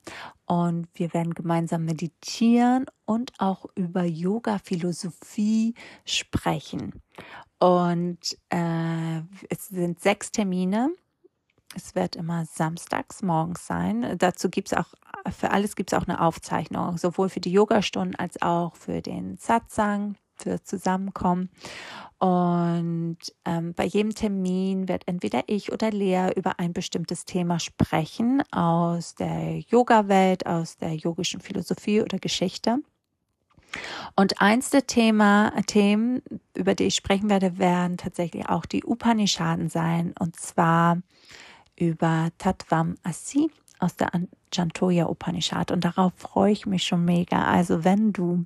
und 0.46 0.88
wir 0.94 1.12
werden 1.14 1.34
gemeinsam 1.34 1.84
meditieren 1.84 2.86
und 3.04 3.32
auch 3.38 3.66
über 3.74 4.04
Yoga-Philosophie 4.04 5.74
sprechen. 6.04 7.02
Und 7.58 8.38
äh, 8.50 9.20
es 9.50 9.68
sind 9.68 10.00
sechs 10.00 10.30
Termine. 10.30 10.90
Es 11.74 11.94
wird 11.94 12.16
immer 12.16 12.46
samstags 12.46 13.22
morgens 13.22 13.66
sein. 13.66 14.16
Dazu 14.18 14.48
gibt 14.48 14.72
es 14.72 14.78
auch, 14.78 14.94
für 15.30 15.50
alles 15.50 15.76
gibt 15.76 15.92
es 15.92 15.98
auch 15.98 16.06
eine 16.06 16.20
Aufzeichnung, 16.20 16.96
sowohl 16.96 17.28
für 17.28 17.40
die 17.40 17.52
Yogastunden 17.52 18.14
als 18.14 18.40
auch 18.40 18.74
für 18.76 19.02
den 19.02 19.36
Satsang, 19.36 20.16
für 20.38 20.62
Zusammenkommen. 20.62 21.50
Und 22.18 23.18
ähm, 23.44 23.74
bei 23.74 23.84
jedem 23.84 24.14
Termin 24.14 24.88
wird 24.88 25.06
entweder 25.06 25.42
ich 25.46 25.72
oder 25.72 25.90
Lea 25.92 26.30
über 26.34 26.58
ein 26.58 26.72
bestimmtes 26.72 27.24
Thema 27.24 27.60
sprechen 27.60 28.42
aus 28.50 29.14
der 29.14 29.60
Yoga-Welt, 29.60 30.46
aus 30.46 30.76
der 30.76 30.94
yogischen 30.94 31.40
Philosophie 31.40 32.02
oder 32.02 32.18
Geschichte. 32.18 32.78
Und 34.16 34.40
eins 34.40 34.70
der 34.70 34.86
Thema, 34.86 35.52
Themen, 35.66 36.22
über 36.56 36.74
die 36.74 36.84
ich 36.84 36.94
sprechen 36.94 37.28
werde, 37.28 37.58
werden 37.58 37.98
tatsächlich 37.98 38.48
auch 38.48 38.66
die 38.66 38.84
Upanishaden 38.84 39.68
sein. 39.68 40.14
Und 40.18 40.36
zwar 40.36 40.98
über 41.76 42.30
Tatvam 42.38 42.96
Asi 43.04 43.50
aus 43.78 43.96
der 43.96 44.10
Jantoya 44.52 45.06
Upanishad. 45.06 45.70
Und 45.70 45.84
darauf 45.84 46.12
freue 46.16 46.52
ich 46.52 46.66
mich 46.66 46.84
schon 46.84 47.04
mega. 47.04 47.44
Also 47.44 47.84
wenn 47.84 48.12
du 48.12 48.44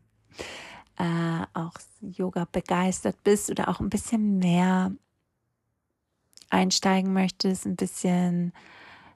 äh, 0.98 1.44
auch 1.54 1.74
Yoga 2.00 2.46
begeistert 2.50 3.16
bist 3.24 3.50
oder 3.50 3.68
auch 3.68 3.80
ein 3.80 3.90
bisschen 3.90 4.38
mehr 4.38 4.92
einsteigen 6.50 7.12
möchtest, 7.12 7.66
ein 7.66 7.76
bisschen 7.76 8.52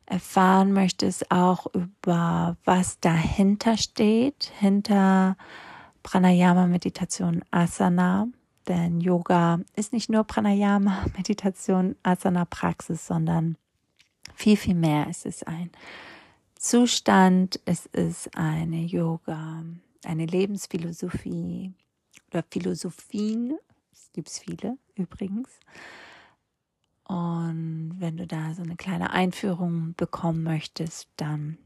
erfahren 0.07 0.73
möchtest, 0.73 1.31
auch 1.31 1.67
über 1.75 2.57
was 2.65 3.01
dahinter 3.01 3.77
steht, 3.77 4.53
hinter 4.59 5.37
Pranayama, 6.03 6.67
Meditation, 6.67 7.43
Asana. 7.51 8.29
Denn 8.69 9.01
Yoga 9.01 9.61
ist 9.75 9.93
nicht 9.93 10.09
nur 10.09 10.25
Pranayama, 10.25 11.07
Meditation, 11.17 11.97
Asana, 12.03 12.45
Praxis, 12.45 13.07
sondern 13.07 13.57
viel, 14.35 14.57
viel 14.57 14.75
mehr. 14.75 15.07
Es 15.09 15.25
ist 15.25 15.47
ein 15.47 15.71
Zustand, 16.55 17.61
es 17.65 17.87
ist 17.87 18.37
eine 18.37 18.79
Yoga, 18.79 19.63
eine 20.07 20.27
Lebensphilosophie 20.27 21.75
oder 22.31 22.45
Philosophien. 22.51 23.59
Es 23.93 24.11
gibt 24.13 24.31
viele 24.31 24.79
übrigens. 24.95 25.61
Und 27.05 27.97
wenn 27.99 28.17
du 28.17 28.27
da 28.27 28.55
so 28.55 28.63
eine 28.63 28.77
kleine 28.77 29.11
Einführung 29.11 29.95
bekommen 29.97 30.43
möchtest, 30.43 31.09
dann 31.17 31.59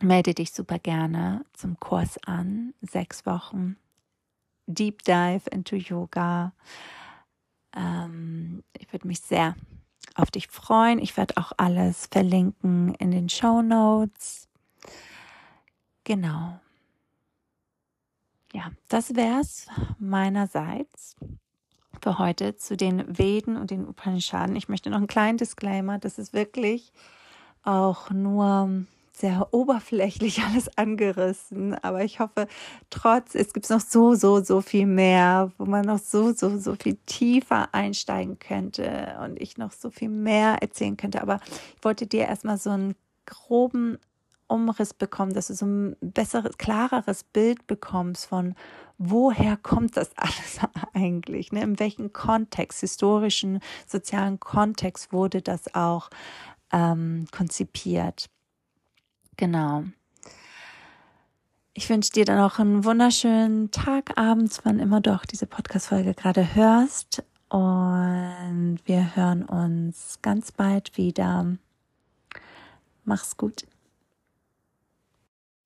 melde 0.00 0.34
dich 0.34 0.52
super 0.52 0.78
gerne 0.78 1.44
zum 1.52 1.78
Kurs 1.80 2.18
an. 2.24 2.74
Sechs 2.80 3.26
Wochen 3.26 3.76
Deep 4.66 5.02
Dive 5.02 5.48
into 5.50 5.76
Yoga. 5.76 6.52
Ähm, 7.74 8.62
ich 8.78 8.92
würde 8.92 9.08
mich 9.08 9.20
sehr 9.20 9.56
auf 10.14 10.30
dich 10.30 10.48
freuen. 10.48 10.98
Ich 11.00 11.16
werde 11.16 11.36
auch 11.36 11.52
alles 11.56 12.06
verlinken 12.06 12.94
in 12.94 13.10
den 13.10 13.28
Show 13.28 13.62
Notes. 13.62 14.48
Genau 16.04 16.60
ja, 18.52 18.70
das 18.88 19.14
wär's 19.14 19.66
meinerseits 19.98 21.16
für 22.02 22.18
heute 22.18 22.56
zu 22.56 22.76
den 22.76 23.18
Veden 23.18 23.56
und 23.56 23.70
den 23.70 23.86
Upanishaden. 23.86 24.56
Ich 24.56 24.68
möchte 24.68 24.90
noch 24.90 24.98
einen 24.98 25.06
kleinen 25.06 25.38
Disclaimer. 25.38 25.98
Das 25.98 26.18
ist 26.18 26.32
wirklich 26.32 26.92
auch 27.64 28.10
nur 28.10 28.84
sehr 29.12 29.48
oberflächlich 29.52 30.42
alles 30.44 30.76
angerissen, 30.78 31.74
aber 31.82 32.04
ich 32.04 32.20
hoffe, 32.20 32.46
trotz, 32.88 33.34
es 33.34 33.52
gibt 33.52 33.68
noch 33.68 33.80
so, 33.80 34.14
so, 34.14 34.42
so 34.42 34.60
viel 34.60 34.86
mehr, 34.86 35.50
wo 35.58 35.66
man 35.66 35.84
noch 35.84 35.98
so, 35.98 36.32
so, 36.32 36.58
so 36.58 36.76
viel 36.76 36.96
tiefer 37.06 37.74
einsteigen 37.74 38.38
könnte 38.38 39.18
und 39.24 39.40
ich 39.40 39.58
noch 39.58 39.72
so 39.72 39.90
viel 39.90 40.08
mehr 40.08 40.62
erzählen 40.62 40.96
könnte. 40.96 41.20
Aber 41.20 41.40
ich 41.76 41.84
wollte 41.84 42.06
dir 42.06 42.26
erstmal 42.26 42.58
so 42.58 42.70
einen 42.70 42.94
groben 43.26 43.98
Umriss 44.48 44.94
bekommen, 44.94 45.32
dass 45.32 45.48
du 45.48 45.54
so 45.54 45.66
ein 45.66 45.96
besseres, 46.00 46.58
klareres 46.58 47.24
Bild 47.24 47.66
bekommst 47.66 48.26
von, 48.26 48.54
woher 48.98 49.56
kommt 49.56 49.96
das 49.96 50.10
alles 50.16 50.58
eigentlich? 50.94 51.52
Ne? 51.52 51.62
In 51.62 51.78
welchem 51.78 52.12
Kontext, 52.12 52.80
historischen, 52.80 53.60
sozialen 53.86 54.40
Kontext 54.40 55.12
wurde 55.12 55.42
das 55.42 55.74
auch 55.74 56.10
ähm, 56.72 57.26
konzipiert? 57.30 58.28
Genau. 59.36 59.84
Ich 61.74 61.88
wünsche 61.88 62.10
dir 62.10 62.24
dann 62.24 62.40
auch 62.40 62.58
einen 62.58 62.84
wunderschönen 62.84 63.70
Tag, 63.70 64.18
abends, 64.18 64.62
wann 64.64 64.80
immer 64.80 65.00
du 65.00 65.14
auch 65.14 65.24
diese 65.24 65.46
Podcast-Folge 65.46 66.14
gerade 66.14 66.56
hörst. 66.56 67.22
Und 67.50 68.80
wir 68.84 69.14
hören 69.14 69.44
uns 69.44 70.18
ganz 70.20 70.50
bald 70.50 70.96
wieder. 70.96 71.56
Mach's 73.04 73.36
gut. 73.36 73.64